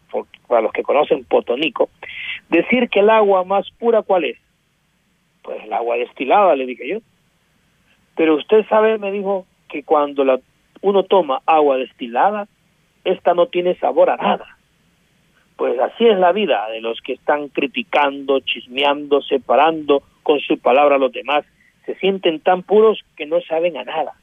para 0.47 0.61
los 0.61 0.71
que 0.71 0.83
conocen 0.83 1.25
Potonico, 1.25 1.89
decir 2.47 2.87
que 2.89 2.99
el 2.99 3.09
agua 3.09 3.43
más 3.43 3.69
pura, 3.71 4.03
¿cuál 4.03 4.25
es? 4.25 4.37
Pues 5.41 5.63
el 5.63 5.73
agua 5.73 5.97
destilada, 5.97 6.55
le 6.55 6.67
dije 6.67 6.87
yo. 6.87 6.99
Pero 8.15 8.35
usted 8.35 8.65
sabe, 8.69 8.99
me 8.99 9.11
dijo, 9.11 9.45
que 9.67 9.83
cuando 9.83 10.23
la, 10.23 10.39
uno 10.81 11.03
toma 11.03 11.41
agua 11.45 11.77
destilada, 11.77 12.47
esta 13.03 13.33
no 13.33 13.47
tiene 13.47 13.75
sabor 13.75 14.09
a 14.11 14.17
nada. 14.17 14.54
Pues 15.57 15.79
así 15.79 16.05
es 16.05 16.17
la 16.17 16.31
vida 16.31 16.69
de 16.69 16.81
los 16.81 16.99
que 17.01 17.13
están 17.13 17.47
criticando, 17.49 18.39
chismeando, 18.41 19.21
separando 19.21 20.03
con 20.23 20.39
su 20.39 20.57
palabra 20.59 20.95
a 20.95 20.99
los 20.99 21.11
demás. 21.11 21.45
Se 21.85 21.95
sienten 21.95 22.39
tan 22.39 22.63
puros 22.63 22.99
que 23.15 23.25
no 23.25 23.41
saben 23.41 23.77
a 23.77 23.83
nada 23.83 24.13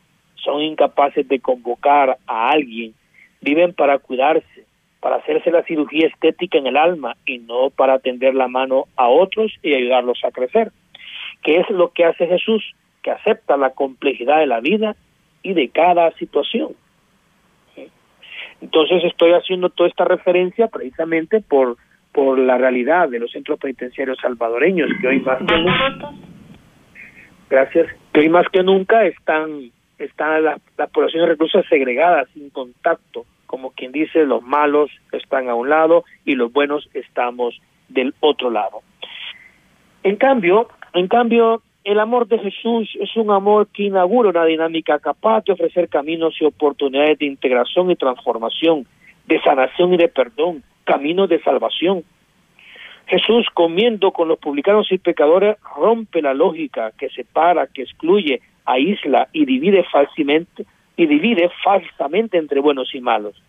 son 0.42 0.62
incapaces 0.62 1.26
de 1.28 1.40
convocar 1.40 2.18
a 2.26 2.50
alguien, 2.50 2.94
viven 3.40 3.72
para 3.72 3.98
cuidarse, 3.98 4.66
para 5.00 5.16
hacerse 5.16 5.50
la 5.50 5.62
cirugía 5.64 6.08
estética 6.08 6.58
en 6.58 6.66
el 6.66 6.76
alma 6.76 7.16
y 7.26 7.38
no 7.38 7.70
para 7.70 7.98
tender 7.98 8.34
la 8.34 8.48
mano 8.48 8.84
a 8.96 9.08
otros 9.08 9.52
y 9.62 9.74
ayudarlos 9.74 10.20
a 10.24 10.30
crecer. 10.30 10.72
¿Qué 11.42 11.60
es 11.60 11.70
lo 11.70 11.92
que 11.92 12.04
hace 12.04 12.26
Jesús? 12.26 12.62
Que 13.02 13.10
acepta 13.10 13.56
la 13.56 13.70
complejidad 13.70 14.38
de 14.38 14.46
la 14.46 14.60
vida 14.60 14.94
y 15.42 15.54
de 15.54 15.68
cada 15.70 16.12
situación. 16.12 16.74
Entonces 18.62 19.04
estoy 19.04 19.32
haciendo 19.32 19.68
toda 19.68 19.88
esta 19.88 20.04
referencia 20.04 20.68
precisamente 20.68 21.40
por 21.40 21.76
por 22.12 22.38
la 22.38 22.58
realidad 22.58 23.08
de 23.08 23.18
los 23.18 23.32
centros 23.32 23.58
penitenciarios 23.58 24.18
salvadoreños 24.20 24.90
que 25.00 25.08
hoy 25.08 25.20
más 25.20 25.38
que 25.38 25.56
nunca 25.56 26.12
gracias 27.48 27.86
que 28.12 28.20
hoy 28.20 28.28
más 28.28 28.44
que 28.52 28.62
nunca 28.62 29.06
están 29.06 29.70
están 30.04 30.44
las, 30.44 30.60
poblaciones 30.92 31.28
reclusas 31.28 31.64
segregadas, 31.68 32.28
sin 32.34 32.50
contacto, 32.50 33.24
como 33.46 33.70
quien 33.70 33.92
dice, 33.92 34.24
los 34.24 34.42
malos 34.42 34.90
están 35.12 35.48
a 35.48 35.54
un 35.54 35.68
lado 35.68 36.04
y 36.24 36.34
los 36.34 36.52
buenos 36.52 36.88
estamos 36.94 37.60
del 37.88 38.14
otro 38.20 38.50
lado. 38.50 38.80
En 40.02 40.16
cambio, 40.16 40.68
en 40.94 41.08
cambio, 41.08 41.62
el 41.84 41.98
amor 41.98 42.28
de 42.28 42.38
Jesús 42.38 42.90
es 43.00 43.16
un 43.16 43.30
amor 43.30 43.66
que 43.68 43.84
inaugura 43.84 44.30
una 44.30 44.44
dinámica 44.44 44.98
capaz 45.00 45.44
de 45.44 45.52
ofrecer 45.52 45.88
caminos 45.88 46.34
y 46.40 46.44
oportunidades 46.44 47.18
de 47.18 47.26
integración 47.26 47.90
y 47.90 47.96
transformación, 47.96 48.86
de 49.26 49.40
sanación 49.40 49.92
y 49.94 49.96
de 49.96 50.08
perdón, 50.08 50.62
caminos 50.84 51.28
de 51.28 51.42
salvación. 51.42 52.04
Jesús, 53.06 53.46
comiendo 53.52 54.12
con 54.12 54.28
los 54.28 54.38
publicanos 54.38 54.92
y 54.92 54.98
pecadores, 54.98 55.56
rompe 55.76 56.22
la 56.22 56.34
lógica 56.34 56.92
que 56.96 57.10
separa, 57.10 57.66
que 57.66 57.82
excluye, 57.82 58.40
aísla 58.64 59.28
y 59.32 59.44
divide 59.44 59.84
falsamente 59.90 60.64
y 60.96 61.06
divide 61.06 61.50
falsamente 61.64 62.38
entre 62.38 62.60
buenos 62.60 62.94
y 62.94 63.00
malos. 63.00 63.42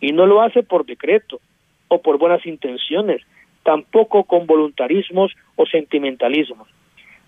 Y 0.00 0.12
no 0.12 0.26
lo 0.26 0.42
hace 0.42 0.64
por 0.64 0.86
decreto 0.86 1.40
o 1.86 2.02
por 2.02 2.18
buenas 2.18 2.44
intenciones, 2.46 3.22
tampoco 3.62 4.24
con 4.24 4.46
voluntarismos 4.46 5.32
o 5.54 5.66
sentimentalismos. 5.66 6.68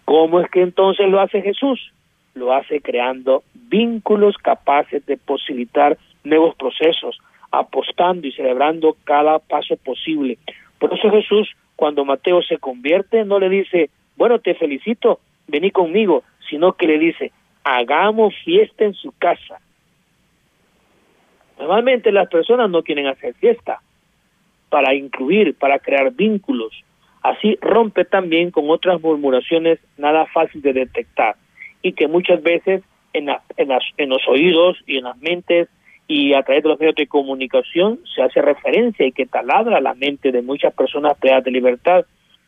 ¿Cómo 0.09 0.41
es 0.41 0.51
que 0.51 0.63
entonces 0.63 1.07
lo 1.11 1.21
hace 1.21 1.43
Jesús? 1.43 1.93
Lo 2.33 2.55
hace 2.55 2.81
creando 2.81 3.43
vínculos 3.53 4.39
capaces 4.39 5.05
de 5.05 5.19
posibilitar 5.19 5.99
nuevos 6.25 6.55
procesos, 6.55 7.19
apostando 7.51 8.27
y 8.27 8.33
celebrando 8.33 8.97
cada 9.05 9.39
paso 9.39 9.77
posible. 9.77 10.39
Por 10.79 10.95
eso 10.95 11.11
Jesús, 11.11 11.55
cuando 11.77 12.07
Mateo 12.07 12.41
se 12.41 12.57
convierte, 12.57 13.27
no 13.27 13.39
le 13.39 13.51
dice, 13.51 13.91
bueno, 14.17 14.39
te 14.39 14.55
felicito, 14.55 15.21
vení 15.47 15.73
conmigo, 15.73 16.23
sino 16.49 16.73
que 16.73 16.87
le 16.87 16.99
dice, 16.99 17.31
hagamos 17.63 18.35
fiesta 18.47 18.87
en 18.87 18.95
su 18.95 19.13
casa. 19.13 19.61
Normalmente 21.59 22.13
las 22.13 22.31
personas 22.31 22.71
no 22.71 22.83
quieren 22.83 23.09
hacer 23.09 23.35
fiesta 23.35 23.83
para 24.71 24.95
incluir, 24.95 25.55
para 25.55 25.79
crear 25.79 26.11
vínculos. 26.15 26.83
Así 27.23 27.59
rompe 27.61 28.05
también 28.05 28.51
con 28.51 28.71
otras 28.71 29.01
murmuraciones 29.01 29.79
nada 29.97 30.27
fácil 30.27 30.63
de 30.63 30.73
detectar 30.73 31.37
y 31.83 31.93
que 31.93 32.09
muchas 32.09 32.43
veces 32.43 32.83
en, 33.13 33.29
en, 33.29 33.71
en 33.97 34.09
los 34.09 34.27
oídos 34.29 34.79
y 34.87 34.99
en 34.99 35.05
las 35.05 35.19
mentes 35.19 35.69
y 36.07 36.33
a 36.35 36.43
través 36.43 36.63
de 36.63 36.71
los 36.71 36.81
medios 36.81 36.97
de 36.97 37.07
comunicación 37.07 38.01
se 38.15 38.23
hace 38.23 38.41
referencia 38.41 39.07
y 39.07 39.13
que 39.13 39.27
taladra 39.27 39.81
la 39.81 39.95
mente 39.95 40.33
de 40.33 40.43
muchas 40.43 40.73
personas 40.75 41.19
privadas 41.19 41.45
de 41.45 41.51
libertad 41.51 42.07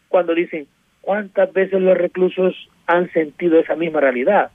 cuando 0.09 0.35
dicen 0.35 0.67
cuántas 1.01 1.53
veces 1.53 1.81
los 1.81 1.97
reclusos 1.97 2.55
han 2.87 3.11
sentido 3.13 3.59
esa 3.59 3.77
misma 3.77 4.01
realidad. 4.01 4.51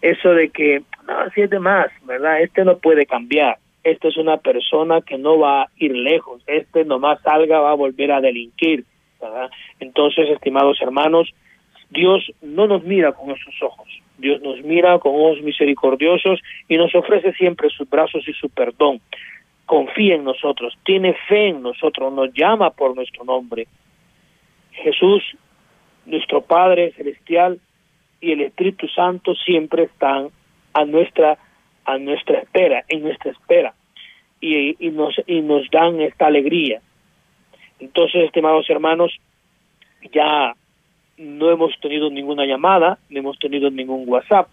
Eso 0.00 0.30
de 0.30 0.50
que, 0.50 0.82
no, 1.06 1.18
así 1.20 1.42
es 1.42 1.50
de 1.50 1.60
más, 1.60 1.86
¿verdad? 2.04 2.42
Este 2.42 2.64
no 2.64 2.78
puede 2.78 3.06
cambiar. 3.06 3.58
Este 3.84 4.08
es 4.08 4.16
una 4.16 4.36
persona 4.36 5.00
que 5.00 5.16
no 5.16 5.38
va 5.38 5.62
a 5.62 5.68
ir 5.76 5.92
lejos. 5.92 6.42
Este 6.46 6.84
nomás 6.84 7.20
salga, 7.22 7.60
va 7.60 7.70
a 7.70 7.74
volver 7.74 8.12
a 8.12 8.20
delinquir, 8.20 8.84
Entonces, 9.80 10.28
estimados 10.30 10.80
hermanos, 10.80 11.32
Dios 11.90 12.30
no 12.40 12.66
nos 12.66 12.82
mira 12.84 13.12
con 13.12 13.30
esos 13.30 13.62
ojos. 13.62 13.88
Dios 14.18 14.40
nos 14.40 14.62
mira 14.62 14.98
con 14.98 15.14
ojos 15.14 15.42
misericordiosos 15.42 16.40
y 16.68 16.76
nos 16.76 16.94
ofrece 16.94 17.32
siempre 17.34 17.68
sus 17.70 17.88
brazos 17.88 18.26
y 18.26 18.32
su 18.32 18.48
perdón. 18.48 19.00
Confía 19.66 20.14
en 20.14 20.24
nosotros, 20.24 20.76
tiene 20.84 21.14
fe 21.28 21.48
en 21.48 21.62
nosotros, 21.62 22.12
nos 22.12 22.32
llama 22.32 22.70
por 22.70 22.94
nuestro 22.94 23.24
nombre. 23.24 23.66
Jesús 24.72 25.22
nuestro 26.06 26.42
Padre 26.42 26.92
Celestial 26.92 27.60
y 28.20 28.32
el 28.32 28.40
Espíritu 28.40 28.88
Santo 28.88 29.34
siempre 29.34 29.84
están 29.84 30.28
a 30.72 30.84
nuestra 30.84 31.38
a 31.84 31.98
nuestra 31.98 32.38
espera, 32.38 32.84
en 32.88 33.02
nuestra 33.02 33.32
espera 33.32 33.74
y 34.40 34.76
nos 34.90 35.14
y 35.26 35.40
nos 35.40 35.68
dan 35.70 36.00
esta 36.00 36.26
alegría. 36.26 36.80
Entonces, 37.82 38.22
estimados 38.22 38.70
hermanos, 38.70 39.12
ya 40.12 40.54
no 41.18 41.50
hemos 41.50 41.78
tenido 41.80 42.10
ninguna 42.10 42.46
llamada, 42.46 42.98
no 43.10 43.18
hemos 43.18 43.38
tenido 43.40 43.70
ningún 43.70 44.08
WhatsApp. 44.08 44.48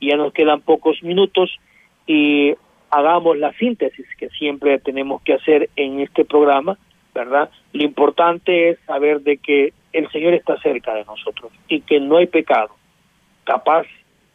Ya 0.00 0.16
nos 0.16 0.32
quedan 0.32 0.60
pocos 0.60 1.02
minutos 1.02 1.50
y 2.06 2.54
hagamos 2.90 3.38
la 3.38 3.52
síntesis 3.54 4.06
que 4.16 4.28
siempre 4.30 4.78
tenemos 4.78 5.20
que 5.22 5.34
hacer 5.34 5.68
en 5.74 5.98
este 5.98 6.24
programa, 6.24 6.78
¿verdad? 7.12 7.50
Lo 7.72 7.82
importante 7.82 8.70
es 8.70 8.78
saber 8.86 9.20
de 9.22 9.38
que 9.38 9.72
el 9.92 10.08
Señor 10.12 10.34
está 10.34 10.56
cerca 10.60 10.94
de 10.94 11.04
nosotros 11.04 11.52
y 11.68 11.80
que 11.80 11.98
no 11.98 12.18
hay 12.18 12.28
pecado 12.28 12.70
capaz 13.42 13.86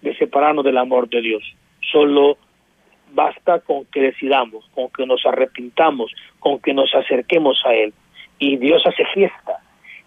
de 0.01 0.13
separarnos 0.17 0.65
del 0.65 0.77
amor 0.77 1.07
de 1.07 1.21
Dios. 1.21 1.43
Solo 1.89 2.37
basta 3.13 3.59
con 3.59 3.85
que 3.85 4.01
decidamos, 4.01 4.69
con 4.75 4.89
que 4.89 5.05
nos 5.05 5.25
arrepintamos, 5.25 6.11
con 6.39 6.59
que 6.59 6.73
nos 6.73 6.93
acerquemos 6.93 7.61
a 7.65 7.73
Él. 7.73 7.93
Y 8.39 8.57
Dios 8.57 8.83
hace 8.85 9.05
fiesta 9.13 9.59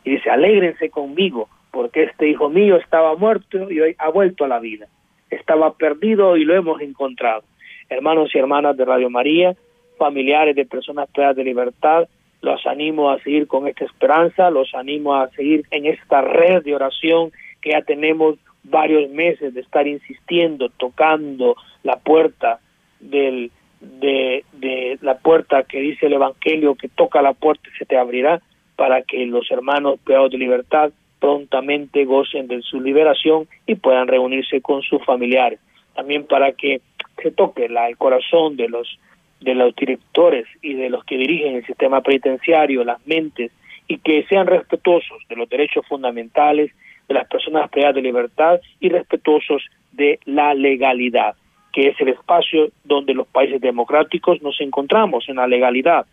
y 0.05 0.11
dice, 0.11 0.31
alégrense 0.31 0.91
conmigo, 0.91 1.49
porque 1.70 2.05
este 2.05 2.29
hijo 2.29 2.49
mío 2.49 2.76
estaba 2.76 3.14
muerto 3.16 3.70
y 3.70 3.81
hoy 3.81 3.95
ha 3.99 4.09
vuelto 4.11 4.45
a 4.45 4.49
la 4.49 4.59
vida. 4.59 4.87
Estaba 5.31 5.74
perdido 5.74 6.37
y 6.37 6.45
lo 6.45 6.55
hemos 6.55 6.81
encontrado. 6.81 7.43
Hermanos 7.89 8.31
y 8.35 8.39
hermanas 8.39 8.76
de 8.76 8.85
Radio 8.85 9.11
María, 9.11 9.55
familiares 9.99 10.57
de 10.57 10.64
personas 10.64 11.09
privadas 11.11 11.37
de 11.37 11.45
libertad, 11.45 12.09
los 12.41 12.66
animo 12.66 13.11
a 13.11 13.18
seguir 13.20 13.47
con 13.47 13.66
esta 13.66 13.85
esperanza, 13.85 14.51
los 14.51 14.74
animo 14.74 15.14
a 15.14 15.29
seguir 15.31 15.64
en 15.70 15.87
esta 15.87 16.22
red 16.22 16.62
de 16.62 16.74
oración 16.74 17.33
que 17.61 17.70
ya 17.70 17.83
tenemos 17.83 18.37
varios 18.62 19.11
meses 19.11 19.55
de 19.55 19.61
estar 19.61 19.87
insistiendo, 19.87 20.68
tocando 20.68 21.57
la 21.83 21.97
puerta 21.97 22.61
del, 23.01 23.51
de, 23.81 24.45
de 24.53 24.99
la 25.03 25.18
puerta 25.18 25.62
que 25.62 25.81
dice 25.81 26.07
el 26.07 26.14
Evangelio, 26.14 26.74
que 26.74 26.89
toca 26.89 27.22
la 27.22 27.33
puerta 27.33 27.68
y 27.72 27.79
se 27.79 27.87
te 27.87 27.97
abrirá, 27.97 28.41
para 28.76 29.03
que 29.03 29.26
los 29.26 29.51
hermanos 29.51 29.99
privados 30.05 30.31
de 30.31 30.39
libertad 30.39 30.93
prontamente 31.20 32.05
gocen 32.05 32.47
de 32.47 32.62
su 32.62 32.81
liberación 32.81 33.49
y 33.66 33.74
puedan 33.74 34.07
reunirse 34.07 34.61
con 34.61 34.83
sus 34.83 35.05
familiares. 35.05 35.59
También 35.95 36.24
para 36.24 36.53
que 36.53 36.81
se 37.20 37.33
toque 37.33 37.68
la, 37.68 37.89
el 37.89 37.97
corazón 37.97 38.57
de 38.57 38.68
los 38.68 38.99
de 39.41 39.55
los 39.55 39.74
directores 39.76 40.47
y 40.62 40.74
de 40.74 40.91
los 40.91 41.05
que 41.05 41.16
dirigen 41.16 41.55
el 41.55 41.64
sistema 41.64 42.01
penitenciario, 42.01 42.83
las 42.83 43.05
mentes, 43.07 43.53
y 43.87 43.99
que 43.99 44.24
sean 44.24 44.47
respetuosos 44.47 45.18
de 45.29 45.37
los 45.37 45.49
derechos 45.49 45.87
fundamentales 45.87 46.72
de 47.09 47.14
las 47.14 47.26
personas 47.29 47.70
privadas 47.70 47.95
de 47.95 48.03
libertad 48.03 48.61
y 48.81 48.89
respetuosos 48.89 49.62
de 49.93 50.18
la 50.24 50.55
legalidad, 50.55 51.35
que 51.72 51.88
es 51.88 52.00
el 52.00 52.08
espacio 52.08 52.70
donde 52.84 53.14
los 53.14 53.26
países 53.26 53.60
democráticos 53.60 54.42
nos 54.42 54.60
encontramos 54.60 55.28
en 55.28 55.36
la 55.36 55.46
legalidad, 55.46 56.06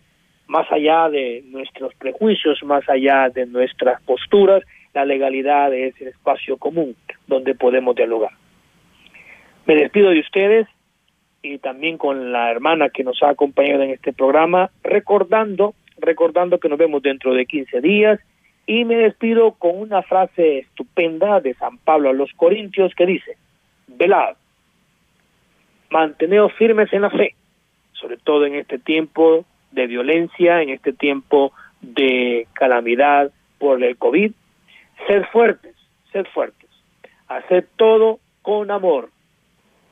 más 0.48 0.72
allá 0.72 1.10
de 1.10 1.44
nuestros 1.48 1.94
prejuicios, 1.96 2.64
más 2.64 2.88
allá 2.90 3.30
de 3.30 3.46
nuestras 3.46 4.02
posturas, 4.04 4.64
la 4.94 5.06
legalidad 5.06 5.74
es 5.74 6.00
el 6.00 6.10
espacio 6.10 6.58
común 6.58 6.96
donde 7.28 7.56
podemos 7.56 7.96
dialogar. 7.96 8.32
Me 9.66 9.76
despido 9.76 10.12
de 10.12 10.20
ustedes 10.20 10.68
y 11.42 11.58
también 11.58 11.98
con 11.98 12.32
la 12.32 12.52
hermana 12.52 12.90
que 12.90 13.04
nos 13.04 13.22
ha 13.24 13.30
acompañado 13.30 13.84
en 13.84 13.92
este 13.92 14.14
programa, 14.14 14.70
recordando, 14.84 15.74
recordando 15.98 16.60
que 16.60 16.70
nos 16.70 16.78
vemos 16.78 17.02
dentro 17.02 17.34
de 17.34 17.46
15 17.46 17.82
días 17.82 18.20
y 18.68 18.86
me 18.86 18.96
despido 18.96 19.54
con 19.54 19.78
una 19.78 20.02
frase 20.02 20.60
estupenda 20.60 21.40
de 21.40 21.54
San 21.56 21.78
Pablo 21.78 22.10
a 22.10 22.14
los 22.14 22.32
Corintios 22.34 22.94
que 22.96 23.06
dice, 23.06 23.38
velad, 23.88 24.36
manteneos 25.90 26.54
firmes 26.54 26.92
en 26.94 27.02
la 27.02 27.10
fe, 27.10 27.36
sobre 27.94 28.18
todo 28.18 28.46
en 28.46 28.56
este 28.56 28.80
tiempo 28.80 29.46
de 29.72 29.88
violencia, 29.88 30.62
en 30.62 30.70
este 30.70 30.94
tiempo 30.94 31.52
de 31.82 32.48
calamidad 32.54 33.32
por 33.60 33.84
el 33.84 33.98
COVID, 33.98 34.32
sed 35.08 35.24
fuertes, 35.32 35.76
sed 36.12 36.26
fuertes, 36.34 36.70
haced 37.28 37.66
todo 37.78 38.20
con 38.42 38.72
amor, 38.72 39.10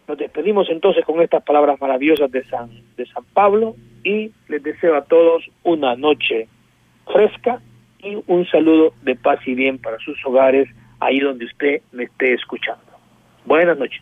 nos 0.07 0.17
despedimos 0.17 0.69
entonces 0.69 1.05
con 1.05 1.21
estas 1.21 1.43
palabras 1.43 1.79
maravillosas 1.79 2.29
de 2.31 2.43
San, 2.45 2.69
de 2.97 3.05
San 3.05 3.23
Pablo 3.33 3.75
y 4.03 4.31
les 4.49 4.61
deseo 4.61 4.95
a 4.95 5.05
todos 5.05 5.49
una 5.63 5.95
noche 5.95 6.47
fresca 7.11 7.61
y 7.99 8.17
un 8.27 8.45
saludo 8.47 8.93
de 9.01 9.15
paz 9.15 9.39
y 9.45 9.55
bien 9.55 9.77
para 9.77 9.97
sus 9.99 10.17
hogares, 10.25 10.67
ahí 10.99 11.19
donde 11.19 11.45
usted 11.45 11.81
me 11.93 12.03
esté 12.03 12.33
escuchando. 12.33 12.83
Buenas 13.45 13.77
noches. 13.77 14.01